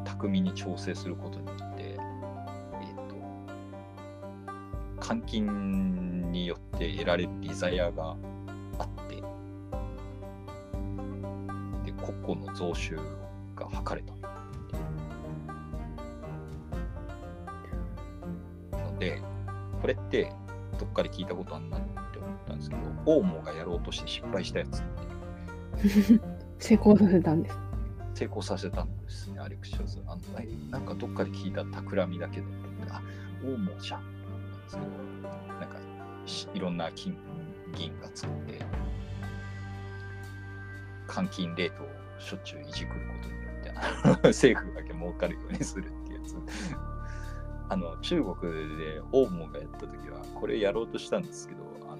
[0.04, 3.16] 巧みに調整することによって、えー、と
[5.00, 8.16] 換金によって得られる利ザヤが
[12.26, 12.96] で国庫の増収
[13.56, 14.14] が図れた
[18.78, 19.22] ので、
[19.82, 20.32] これって
[20.80, 24.84] どっかで聞いたことあんなって思ったんですけど、オウモがやろうとして失敗したやつっ
[25.82, 26.22] ていう
[26.60, 27.60] 成功させたんです。
[28.16, 30.02] 成功させたんですね、アレクシオス。
[30.08, 32.48] あのえなんかどっかで聞いた企みだけど、
[32.90, 33.02] あ、
[33.44, 35.78] オウモじゃんって思ったんですけど、なんか
[36.26, 37.18] しいろんな金
[37.76, 38.66] 銀がつって、
[41.08, 46.36] 換金レートをしょっちゅういじくることによって、 政府だけ儲かるようにするってやつ。
[47.68, 48.36] あの中国
[48.78, 51.98] でオウモがやった時はこれやろうとしたんですけどあの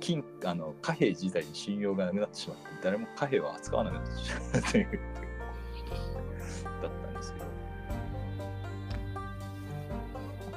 [0.00, 5.00] 金あの貨幣自体に信用がなくなってしまって誰も貨幣を扱わなくなってしまったという。
[6.82, 7.46] だったんですけど。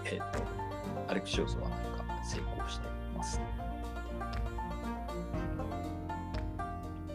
[0.06, 3.38] えっ、とアレクシオスはなんか成功してます。
[3.38, 3.65] ね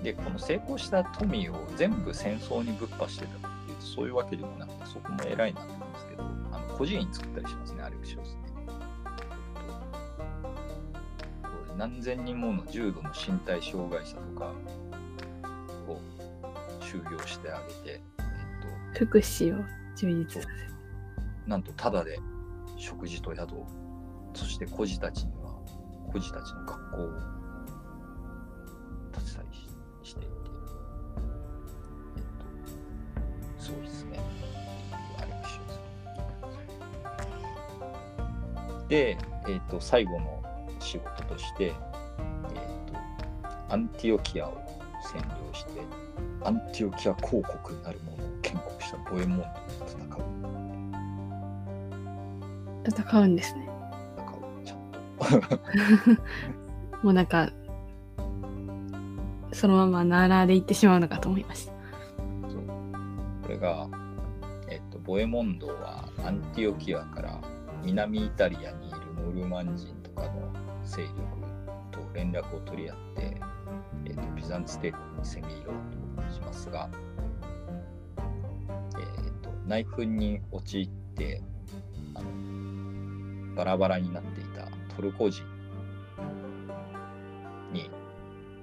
[0.03, 6.23] でこの成功した富を全部戦争にぶっ破してたっていうとそういうわけでもなくてそこも偉いなと思うんですけど
[6.53, 8.41] あの個人作ったりしますねアレクシオスね。
[11.77, 14.53] 何千人もの重度の身体障害者とか
[15.89, 16.01] を
[16.81, 18.23] 収容してあげて、え
[19.03, 19.65] っ福祉を
[19.97, 22.19] 充実させなんとタダで
[22.77, 23.67] 食事と宿を
[24.35, 25.55] そして孤児たちには
[26.13, 27.40] 孤児たちの学校を
[30.11, 30.29] ししていて、
[32.17, 32.23] えっ
[33.57, 34.21] と、すごいですね。
[38.89, 40.43] で、えっと最後の
[40.81, 41.73] 仕事として、えっ
[42.93, 42.99] と
[43.69, 44.61] アンティオキアを
[45.05, 45.71] 占領して
[46.43, 50.21] アンティオキア公国なるものを建国したボエモンドと戦う。
[52.89, 53.69] 戦うんですね。
[54.17, 54.79] 戦うちゃん
[56.17, 56.23] と。
[57.05, 57.51] もうなんか、
[59.53, 61.73] そのままならでいってしまうのかと思いました。
[62.49, 62.63] そう
[63.43, 63.89] これが、
[64.69, 67.41] えっと、ボエモンドはアンティオキアから
[67.83, 70.53] 南イタリアにいるノルマン人とかの
[70.85, 71.15] 勢力
[71.91, 73.41] と連絡を取り合って、
[74.07, 76.89] えっと、ビザンツ帝国に攻め入ろうとしますが、
[78.99, 81.43] えっと、内紛に陥って
[82.15, 85.45] あのバラバラになっていたトルコ人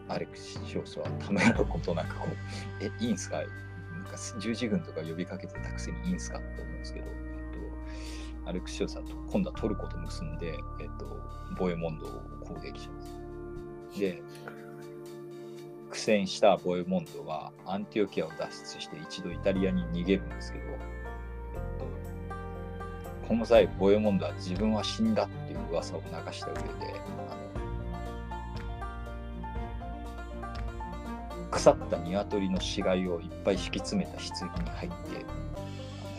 [0.10, 2.36] アレクシオスはためらうことなくこう
[2.84, 3.38] え、いいんすか？
[3.38, 6.39] なんか十字軍とか呼びかけてたくせにいいんすか？
[6.39, 11.05] って思うんですけど、えっと、アレクシオスはと今度はトルコと結んで、えっと、
[11.58, 12.10] ボエモンドを
[12.45, 13.99] 攻撃します。
[13.99, 14.22] で、
[15.89, 20.78] 苦戦したボエモンドはアンティオキアを脱出して一度イタリアに逃げるんですけど、えっ
[21.80, 26.62] と、この際、ボエモンドは自分は死んだっていう噂を流した上で、
[31.51, 35.25] 腐った鶏の死骸をいっぱい敷き詰めた棺に入って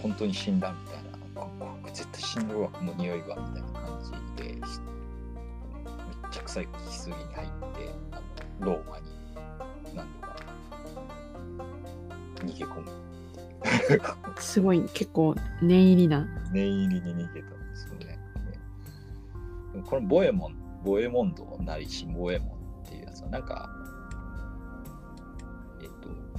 [0.02, 4.00] 本当に死んだみたいなこここ絶対死んでるわこの匂いはみたいな感
[4.36, 4.64] じでしめっ
[6.30, 8.20] ちゃ臭い棺に入ってあ
[8.60, 9.04] のローマに
[9.94, 10.36] 何度か
[12.40, 13.08] 逃げ込む
[14.38, 16.26] すごい、結構念入りな。
[16.52, 18.18] 念入りに逃げたんですよね。
[19.84, 20.54] このボエモン、
[20.84, 22.48] ボエモンドなりしボエモン
[22.86, 23.77] っていうやつはなんか、えっと、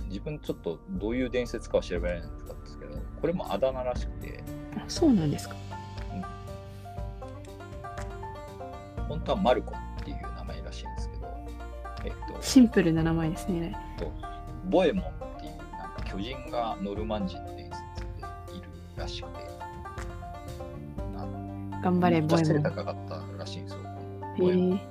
[0.09, 4.43] 自分ちょっとどういう伝説かは調べられなかったんですけど、これもあだ名らしくて、
[4.75, 5.55] あそうなんですか。
[9.07, 11.27] 本当はマルコっていう名前らしいんですけど、
[12.05, 13.75] えっと、シンプルな名前ですね。
[13.97, 14.11] と
[14.69, 18.05] ボエモンっていうなんか巨人がノルマン人の伝説
[18.51, 19.39] でいるらしくて、
[21.83, 22.63] 頑張れ、ボエ背モン。
[22.63, 23.79] 高かったらしいんですよ。
[24.37, 24.81] へボエモン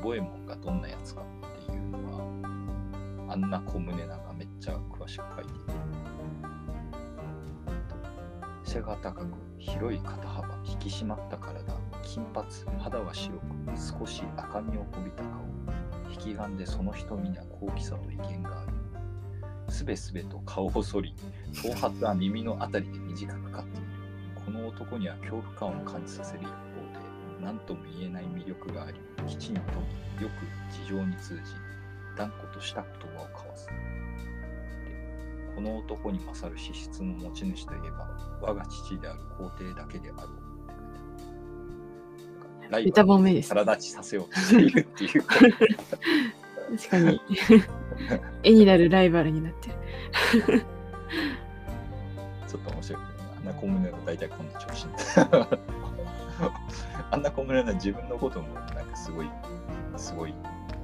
[0.00, 1.24] っと、ボエモンがどんなやつかっ
[1.66, 5.72] ていうのは、アンナ・コムネナがめっちゃ詳しく書いていて、
[8.64, 9.26] 背が高く、
[9.58, 11.62] 広い肩幅、引き締まった体、
[12.02, 12.46] 金髪、
[12.80, 13.40] 肌は白く、
[13.76, 15.42] 少し赤みを帯びた顔、
[16.10, 18.72] 引き眼でその瞳には高貴さと威厳がある。
[19.68, 21.14] すべすべと顔を剃り、
[21.62, 23.86] 頭髪は耳のあたりで短く刈っている。
[24.44, 26.56] この男には恐怖感を感じさせる一方で、
[27.40, 29.60] 何とも言えない魅力があり、きちんと
[30.22, 31.40] よく事情に通じ、
[32.16, 33.66] 断固とした言葉を交わす。
[33.66, 33.72] で
[35.54, 38.08] この男に勝る資質の持ち主といえば、
[38.40, 40.30] 我が父である皇帝だけであろう。
[42.70, 43.48] ライバル褒めです。
[43.48, 45.22] 体立ちさせようとしているっていう。
[46.78, 47.20] 確かに。
[48.44, 49.70] 絵になるライバルになって
[50.46, 50.64] る。
[52.46, 53.36] ちょっと面白いけどな。
[53.36, 54.92] あんなコムネが大体こんな調子に。
[57.10, 59.30] あんなコムネは自分のこともなんかすごい、
[59.96, 60.34] すごい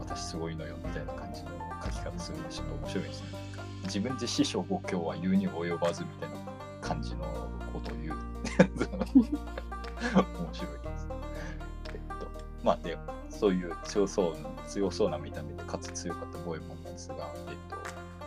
[0.01, 1.51] 私すごいのよみたいな感じの
[1.85, 3.29] 書き方するのちょっと面白いですね。
[3.33, 6.37] なんか自分で師匠五教は言うに及ばずみたいな
[6.81, 7.25] 感じの
[7.73, 8.17] ことを言う。
[10.17, 11.09] 面白いです。
[11.93, 12.27] えっと、
[12.63, 12.99] まあで、
[13.31, 17.77] そういう強そうな、強そうな見た目で、かつ強かったボエモンですが、えっと、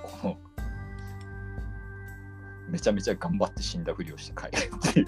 [0.02, 0.38] この、
[2.70, 5.06] めちゃめちゃ頑張って死んだふりをして帰るっていう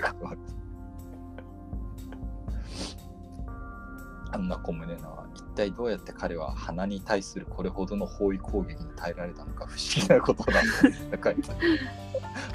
[4.31, 5.21] か、あんな小胸な。
[5.33, 10.59] 一体どうやって彼は鼻に対するこれほどの包囲攻撃に耐えられたのか不思議なことだ。
[10.59, 11.49] って書いて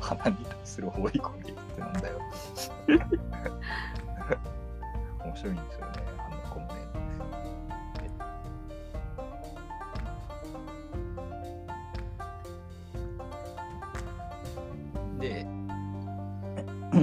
[0.00, 2.20] 鼻に対する包囲攻撃ってなんだよ。
[5.24, 6.70] 面白いんですよねあんな小胸
[15.18, 15.46] で
[16.94, 16.96] え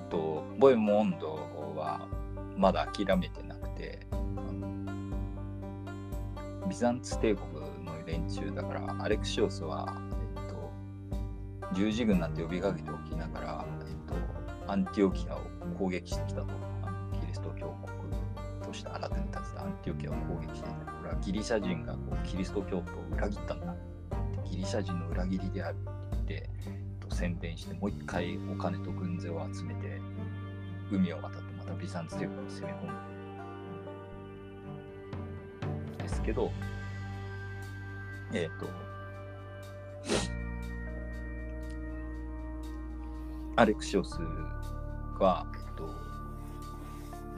[0.00, 1.33] っとボエモンドは
[2.56, 4.06] まだ諦めてなくて
[6.68, 7.52] ビザンツ帝国
[7.84, 9.96] の連中だからアレクシオスは、
[10.36, 10.72] えっと、
[11.74, 15.40] 十字軍なんて呼びかけておきながら、えっと、アンティオキアを
[15.78, 16.46] 攻撃してきたと。
[17.20, 20.92] キリスト教国として新たに立てたアンティオキアを攻撃してきた。
[20.92, 23.74] これはギリシャ人がこうキリスト教徒を裏切ったんだ
[24.44, 25.76] ギリシャ人の裏切りである
[26.22, 30.00] って言って、宣伝してもう一回お金と軍勢を集めて
[30.90, 32.92] 海を渡ってまたビザンツ帝国に攻め込む。
[35.94, 35.98] ん。
[35.98, 36.50] ですけど
[38.32, 38.66] えっ、と
[43.56, 44.18] アレクシオス
[45.20, 45.88] が、えっと、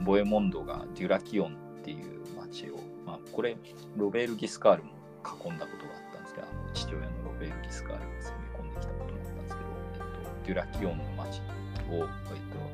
[0.03, 3.55] ボエモンドがデュラキオンっていう町を、まあ、これ
[3.95, 4.91] ロベール・ギスカールも
[5.23, 12.66] 囲んだことがあったんですけどあの父親のロベール・ギスカールが攻め込んできたこともあったんですけど、えっと、デュラキオンの町を、えっと、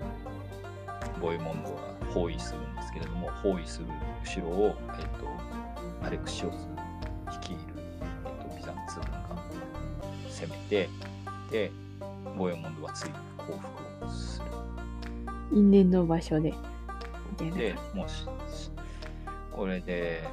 [1.24, 1.78] ボエモンドが
[2.14, 3.86] 包囲するんですけれども包囲する
[4.26, 5.06] 後ろを、えっ
[6.02, 6.68] と、アレクシオス
[7.40, 7.62] 率いる、
[8.26, 9.42] えっと、ビザンツ軍が
[10.30, 10.90] 攻めて
[11.50, 11.72] で
[12.38, 14.48] ボエモンドはついに降伏をする。
[15.54, 16.54] 因縁の場所で。
[17.38, 18.70] でもうしし
[19.52, 20.28] これで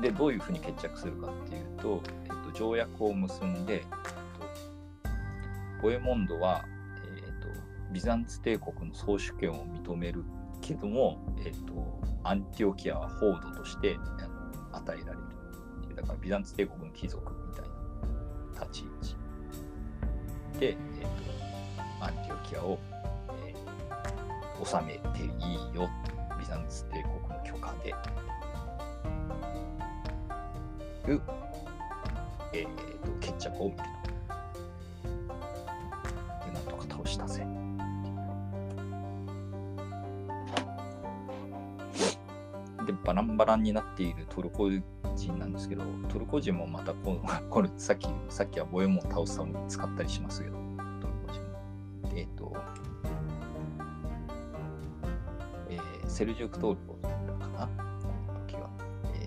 [0.00, 3.88] でどういうふうに決着するかっていうと、えっと、条約を結んで、えっと、
[5.82, 6.75] ボエモンドは、えっと、
[7.92, 10.24] ビザンツ帝国の総主権を認める
[10.60, 14.26] けども、えっと、アンティオキアは報道としてあ
[14.72, 15.26] の与えられる
[15.96, 19.16] だからビザンツ帝国の貴族みたいな立ち位置
[20.60, 22.78] で、えっと、アンティオキアを、
[23.46, 23.66] えー
[24.64, 25.90] 治めていいよ
[26.40, 27.92] ビザンツ帝国の許可で
[31.12, 31.20] う、
[32.54, 33.82] えーと決着を見ると。
[36.46, 37.46] で、なんとか倒したぜ。
[43.06, 50.56] バランバランになっているトルコ人なんですけど、トルコ人もまたこの、 これさっき、さっきはボエモンを倒すために使ったりしますけど、
[51.00, 52.16] トルコ人も。
[52.16, 52.52] えっ、と、
[55.70, 57.08] えーセルジュクトルコか
[57.48, 57.66] な？
[57.66, 58.70] この時は、
[59.14, 59.26] え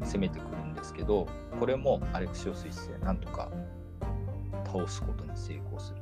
[0.00, 1.26] と攻めてくるんですけど
[1.58, 3.50] これもアレクシオス一世なんとか
[4.66, 6.00] 倒すことに成功する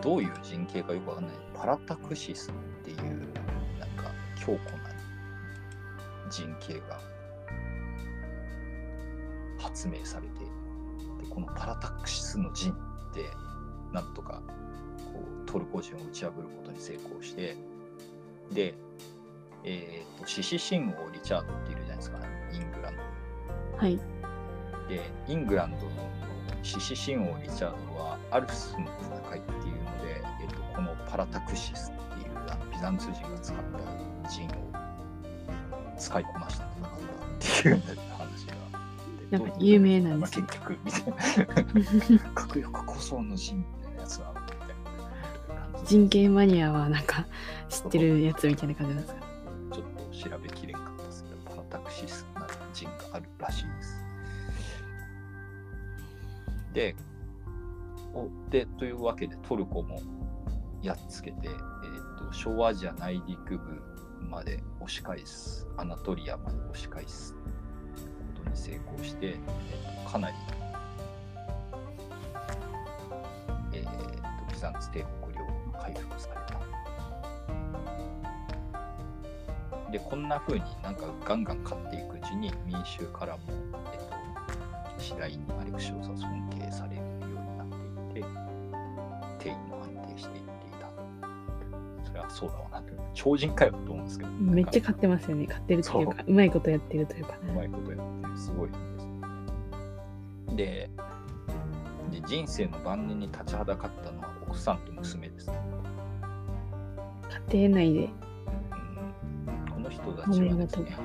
[0.00, 1.34] どういう陣形かよくわかんない。
[1.54, 2.98] パラタクシスっていう
[3.78, 4.90] なんか強固な
[6.30, 7.00] 陣形が
[9.58, 10.34] 発明されて
[11.22, 12.74] でこのパラタクシスの陣っ
[13.12, 13.24] て
[13.92, 14.40] なんとか
[15.12, 17.56] こうトルコ人を打ち破ることに成功して
[18.52, 18.74] で、
[19.64, 22.18] えー、と獅子神王リチャードっているじゃないですか。
[22.52, 22.94] イングラン
[23.76, 23.96] はい。
[23.96, 26.08] ドでイングランドの
[26.62, 29.40] 獅子神王リチャードはアルプスの戦い
[31.10, 33.56] パラタクシスっていうあのビザンツ人が使っ
[34.22, 34.50] た陣を
[35.98, 37.82] 使いこなして戦ったっていう
[38.16, 38.54] 話が
[39.38, 45.86] なんか有名なんですまあ結局みたいな核欲こその陣みたいなやつはみたいな感じで。
[45.86, 47.26] 人権マニアはなんか
[47.68, 49.20] 知ってるやつみたいな感じなんですか？
[49.72, 49.86] ちょっ
[50.22, 54.04] と調べきれんかったですけどパラタクシスな陣があるらしいです。
[56.72, 56.94] で
[58.14, 60.00] おでというわけでトルコも
[60.82, 63.82] やっつけて、えー、と小アジア内陸部
[64.28, 70.36] まで押し返すアナトリアまで押し返すことに成功して、えーとかなり、
[73.72, 73.90] えーと
[74.52, 76.60] ビザンツ帝国領が回復された。
[79.90, 83.42] でこんな風になんかガンガン勝っていくうちに民衆からも、
[83.92, 83.98] えっ
[84.96, 86.49] と、次第にアレクシオスは尊
[92.40, 95.46] そうだわなって、超人かよと思うんですけど、めっちゃ買ってますよね。
[95.46, 97.38] 買ってるっていうか、うまいことやってるというか。
[97.42, 98.78] うまいことやってすごいんで
[100.48, 100.56] す。
[100.56, 100.90] で
[102.10, 105.60] で、人生の晩年に立ちはだかったのは奥さんと娘です、ね。
[107.50, 108.00] 家庭内で。
[108.00, 108.10] うん、
[109.74, 110.96] この人たちはですね、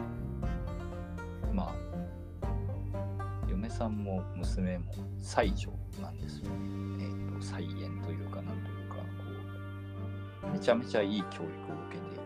[1.54, 1.76] まあ、
[3.50, 5.70] 嫁さんも娘も妻女
[6.02, 6.56] なんですよね。
[7.02, 8.75] えーと、菜園というか、なんという、
[10.52, 11.52] めちゃめちゃいい教育を受
[11.92, 12.24] けていて、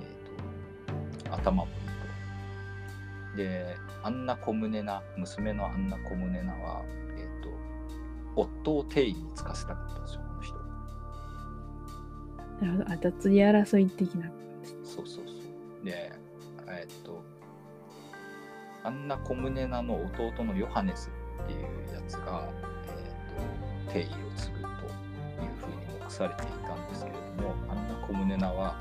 [0.00, 1.78] えーと、頭もいい
[3.32, 3.36] と。
[3.36, 6.82] で、あんな小胸な、娘のあんな小胸なは、
[7.16, 7.50] えーと、
[8.36, 10.54] 夫を定位につかせたかったんですよ、この人。
[12.60, 14.30] なるほど、あ、脱衣争い的な。
[14.84, 15.32] そうそうそ
[15.82, 15.84] う。
[15.84, 16.12] で、
[16.66, 17.22] えーっと、
[18.82, 21.10] あんな小胸なの弟のヨハネス
[21.42, 21.60] っていう
[21.94, 22.48] やつが、
[22.86, 24.68] えーっと、定位を継ぐと
[26.10, 28.76] されていたんですけれども、あんな小胸なは、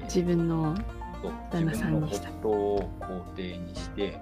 [0.00, 0.74] えー自分の
[1.22, 2.30] と旦那自分のさんにした。
[2.30, 3.06] 夫を皇
[3.36, 4.18] 帝にして、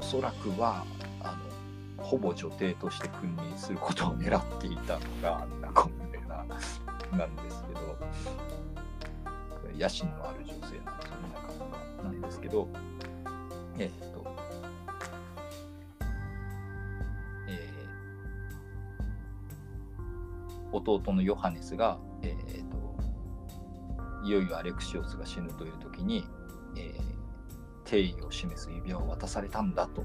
[0.00, 0.84] おそらくは、
[1.20, 1.36] あ
[1.98, 6.44] の、ほぼ女帝として君臨することを狙っていたのがあんな小胸な
[7.16, 7.98] なんですけど、
[9.78, 12.68] 野心のある女性なんですよね、なかなんですけど、
[13.78, 14.21] えーっと、
[20.72, 26.24] 弟のヨハネスが、えーっと、いよいよアレクシオスが死ぬという時に、
[26.76, 27.12] えー
[27.84, 30.04] 定位を示す指輪を渡されたんだと、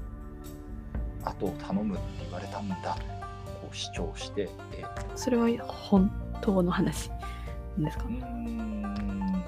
[1.24, 3.00] 後を頼むって言われたんだと、
[3.62, 6.10] こう主張して、えーそれは本
[6.42, 7.10] 当の話
[7.78, 8.04] ですか？
[8.04, 9.44] うーん、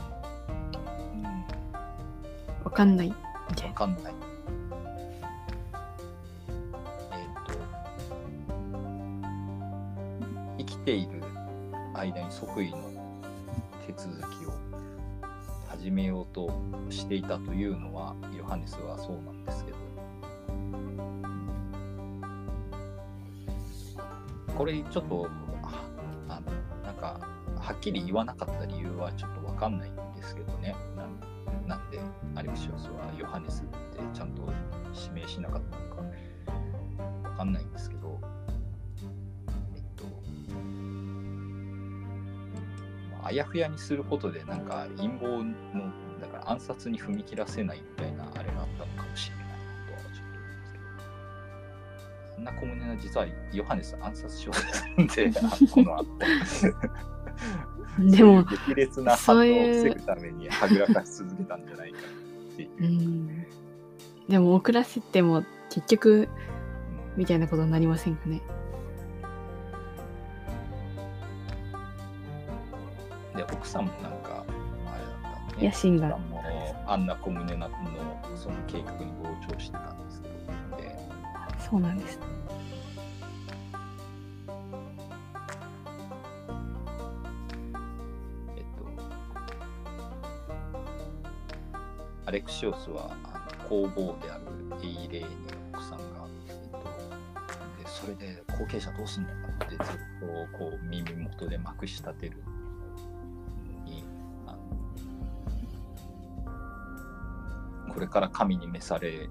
[2.64, 3.14] わかんないみ
[3.56, 3.68] たいな。
[3.72, 4.14] わかんない。
[10.90, 11.22] ている
[11.94, 12.78] 間に即位の
[13.86, 14.52] 手続きを
[15.68, 16.50] 始めようと
[16.88, 19.76] していたというのは、ヨハネスはそうなんですけど、
[24.58, 25.28] これちょっと、
[25.62, 25.88] あ
[26.28, 26.50] あの
[26.82, 27.20] なんか、
[27.56, 30.74] はっきり言わなかった理由はちょっとわかんないんですけどね。
[31.68, 32.00] ななんで
[32.34, 34.42] アレクシオスはヨハネスってちゃんと
[35.08, 36.02] 指名しなかったのか。
[43.30, 45.52] ああやふやにすることでなんか陰謀の、
[46.20, 49.52] だから暗殺に踏み切らせないみたいなあれがあったのかもしれないな
[49.86, 50.84] とはちょっと思うんですけど。
[52.34, 56.06] そんな小胸な実はヨハネス暗殺しようとしたんで、 あこの後。
[57.98, 61.98] でも、激烈な反応を防ぐためにはぐらかし続けたんじゃないか
[62.52, 62.84] っていうう。
[62.84, 63.46] ん。
[64.28, 66.28] でも遅らせても結局
[67.16, 68.42] みたいなことになりませんかね。
[73.52, 75.66] 奥さんもなんか、あれだったね。
[75.68, 76.42] 野心がも
[76.86, 77.76] あんな小胸なの
[78.36, 80.34] その計画に同調してたんですけど、
[80.82, 80.98] で
[81.58, 82.18] そうなんです。
[88.56, 88.84] えっと、
[92.26, 94.44] アレクシオスはあの工房である
[94.82, 95.28] エイレーネの
[95.74, 96.04] 奥さんが、
[96.48, 96.78] えっと、
[97.82, 99.34] でそれで後継者どうすんのか
[99.66, 102.42] ってずっとこう耳元でまくし立てる
[108.00, 109.28] これから神に召され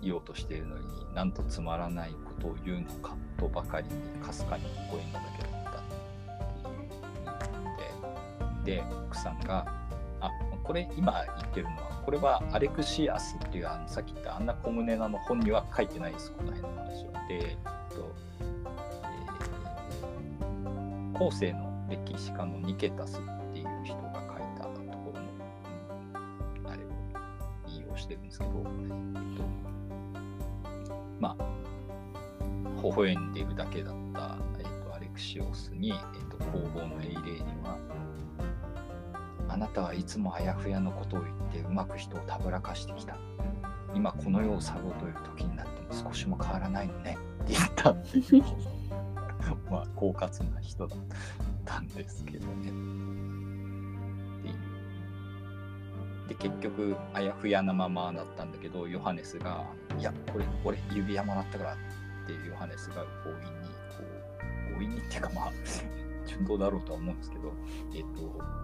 [0.00, 3.92] ようとしているのになんとつまらないことを言うのかとばかりに
[4.24, 5.82] かすかに微笑んだけだったっ
[6.56, 6.72] てい
[7.60, 9.66] うのでで奥さんが
[10.22, 10.30] あ
[10.64, 17.12] これ今言ってるのはこれはアレクシアスっていうあのさっき言ったアンナ・コムネナの本には書いてないですこの辺の話は。
[17.28, 23.20] で、えっとえー後世の歴史家のニケタス
[27.92, 29.44] 引用してるんですけど、えっと、
[31.20, 31.44] まあ
[32.82, 35.96] 微笑んでいるだけだった、えっと、アレクシオスに、えっ
[36.30, 37.78] と、工房のエイレーには
[39.48, 43.16] あなたはいつもあやふやのことを言ってうまく人をたぶらかしてきた。
[43.94, 48.42] 今この世を去ろうという時になっても少しも変わらないのねって言ったっていう
[49.70, 50.98] まあ狡猾な人だっ
[51.66, 52.72] たんですけどね。
[56.32, 59.66] で結局あやふやなままだったんだけどヨハネスが
[59.98, 61.76] 「いやこれ俺指輪もらったから」っ
[62.26, 64.02] てヨハネスが強引にこ
[64.70, 65.52] う強引にっていうかまあ
[66.26, 67.52] 順当だろうとは思うんですけど
[67.94, 68.62] えっ、と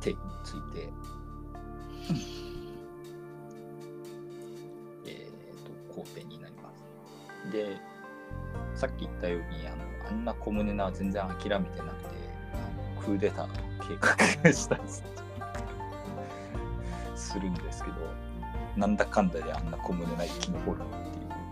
[0.00, 0.88] 手について、
[5.06, 5.32] えっ、
[5.64, 6.84] と、皇帝になります。
[7.50, 7.76] で、
[8.74, 12.10] さっき言ったように、あのあんな小胸な全然諦めてなくて、
[13.00, 13.48] クーデター
[13.80, 13.96] 計
[14.44, 15.02] 画したりす
[17.40, 17.96] るんですけど
[18.76, 20.84] なんだかんだであんな小胸な生き残るっ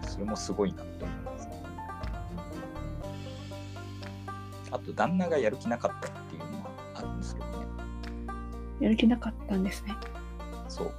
[0.03, 1.49] ていうそれもすごいなって思います
[4.71, 7.53] あと旦那がやる気なかったっていうのはあるんですけどね。
[8.81, 9.95] やる気なかったんですね。
[10.69, 10.93] そう。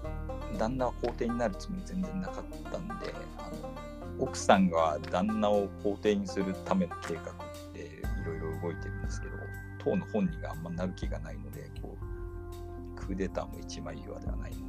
[0.57, 7.35] 旦那は皇帝になるつもり全然なかったんであの奥さんが旦那を皇帝にするための計画っ
[7.73, 9.33] ていろいろ動いてるんですけど
[9.77, 14.64] 当の本人があんまなる気がないのでこうクーデターも一枚岩ではないの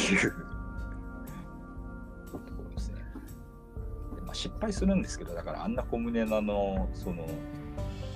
[0.00, 0.30] いう
[2.26, 2.96] ところですね
[4.14, 7.26] で、まあ、失敗するんですけどだからあんな小胸なのその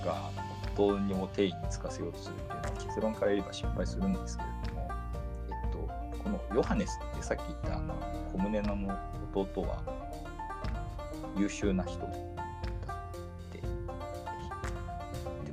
[0.05, 0.29] が
[0.75, 4.89] 夫にも定位につかせようとするっていうのは結論から言えば失敗するんですけれども、
[5.63, 5.77] えっと、
[6.23, 7.95] このヨハネスってさっき言ったあの
[8.31, 8.97] 小胸なの
[9.33, 9.81] 弟は
[11.37, 12.11] 優秀な人だっ
[13.51, 13.63] てで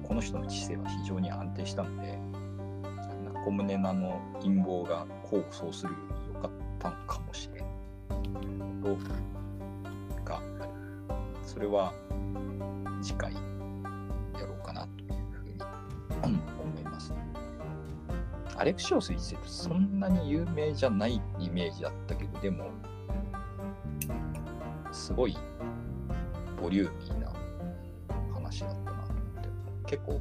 [0.02, 2.18] この人の知性は非常に安定したので
[3.44, 6.11] 小胸なの陰謀が功を奏するより良かっ
[6.82, 7.64] たのかもしれん
[8.82, 10.70] ことがある
[11.46, 11.92] それは
[13.00, 13.38] 次回や
[14.40, 15.54] ろうかなというふうに
[16.60, 17.14] 思います。
[18.56, 22.70] アレクシオス一世ってそんなに有名じゃないイメージだったけど、でも、
[24.92, 25.36] すごい
[26.60, 27.32] ボリューミーな
[28.32, 29.42] 話だったなと思っ
[29.84, 30.20] て、結構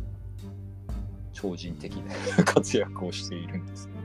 [1.33, 2.15] 超人的な
[2.45, 4.00] 活躍をしているんですね。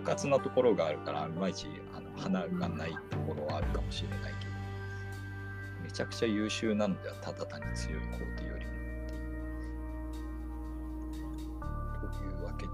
[0.00, 4.52] 狡猾なところがあるから、いまいちあの花がないところはあるかもしれないけど、
[5.82, 8.74] めちゃくちゃ優秀なのではただ単に強い皇帝よりもっ
[9.08, 9.34] ていう。
[12.00, 12.72] というわけで、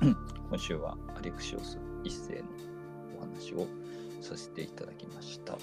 [0.48, 2.44] 今週はアレクシオス一世の
[3.18, 3.66] お話を
[4.20, 5.54] させていただきました。
[5.54, 5.60] ね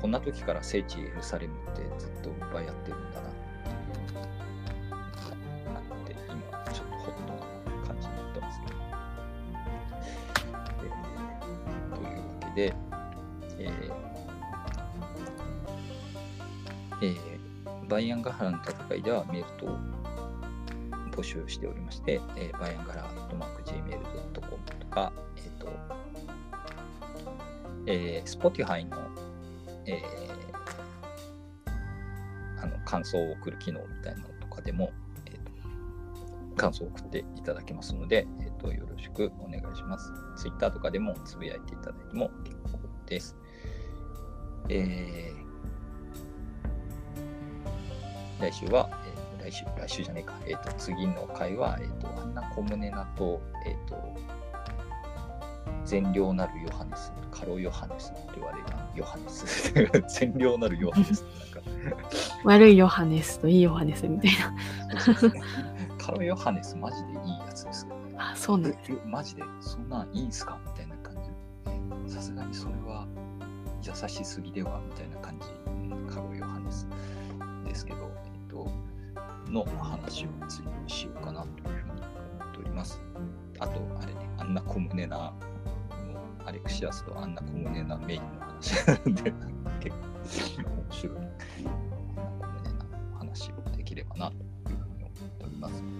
[0.00, 4.37] こんな時から聖地エルサレムってずっと奪い合ってるんだなっていう
[12.58, 12.74] で、
[13.60, 13.92] えー
[17.02, 17.38] えー
[17.88, 19.78] バイアンガハラの戦いではメールと
[21.16, 23.08] 募集しておりまして、えーバイアンガハラ
[23.64, 24.40] .gmail.com
[24.80, 25.68] とか、えっ、と、
[27.86, 28.96] えー、Spotify の、
[29.86, 30.38] えー
[32.60, 34.90] あの感想を送る機能みたいなのとかでも、
[36.58, 40.12] 感想を送っていただけますので、えーとよろしくお願いします。
[40.36, 43.36] Twitter とかでもつぶやいていただいても結構です。
[44.68, 45.48] えー
[48.40, 49.18] 来週は、えー
[49.50, 53.96] 来週、来週じゃねえか、えっ、と、次の回は、えっ、と、アンナ・コムネナと、えっ、と、
[55.84, 58.64] 善良なるヨハネス、カロヨハネスって言われる
[58.94, 59.72] ヨハネス。
[60.20, 61.70] 善良なるヨハネスなんか、
[62.44, 64.54] 悪いヨハネスといいヨハネスみたいな。
[66.08, 67.16] カロヨハネスマジでいい
[67.46, 67.86] やつです。
[68.16, 68.92] あ、そうなんです。
[68.92, 71.14] えマジでそんなんいいんすかみたいな感
[72.06, 72.14] じ？
[72.14, 73.06] さすがにそれは
[73.82, 75.46] 優しすぎではみたいな感じ。
[75.66, 76.88] うんカロヨハネス
[77.66, 78.70] ですけど、えっと、
[79.50, 83.02] の話を次にしようかなというふうに思っております。
[83.58, 85.34] あと、あれね、あんな小胸な、
[86.46, 89.30] アレクシアスとあんな小胸なメインの話なんで、
[89.78, 89.94] 結
[90.64, 91.16] 構面白い。
[91.18, 91.30] あんな
[91.90, 92.00] 小
[92.54, 92.62] 胸
[93.12, 94.36] な話をできればなと
[94.72, 95.97] いうふうに思っております。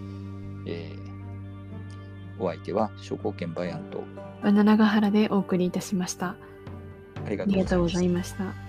[2.38, 4.04] えーお相手は証拠券バイアンと
[4.42, 6.36] バナナガハラでお送りいたしました。
[7.26, 8.67] ありがとうございまました。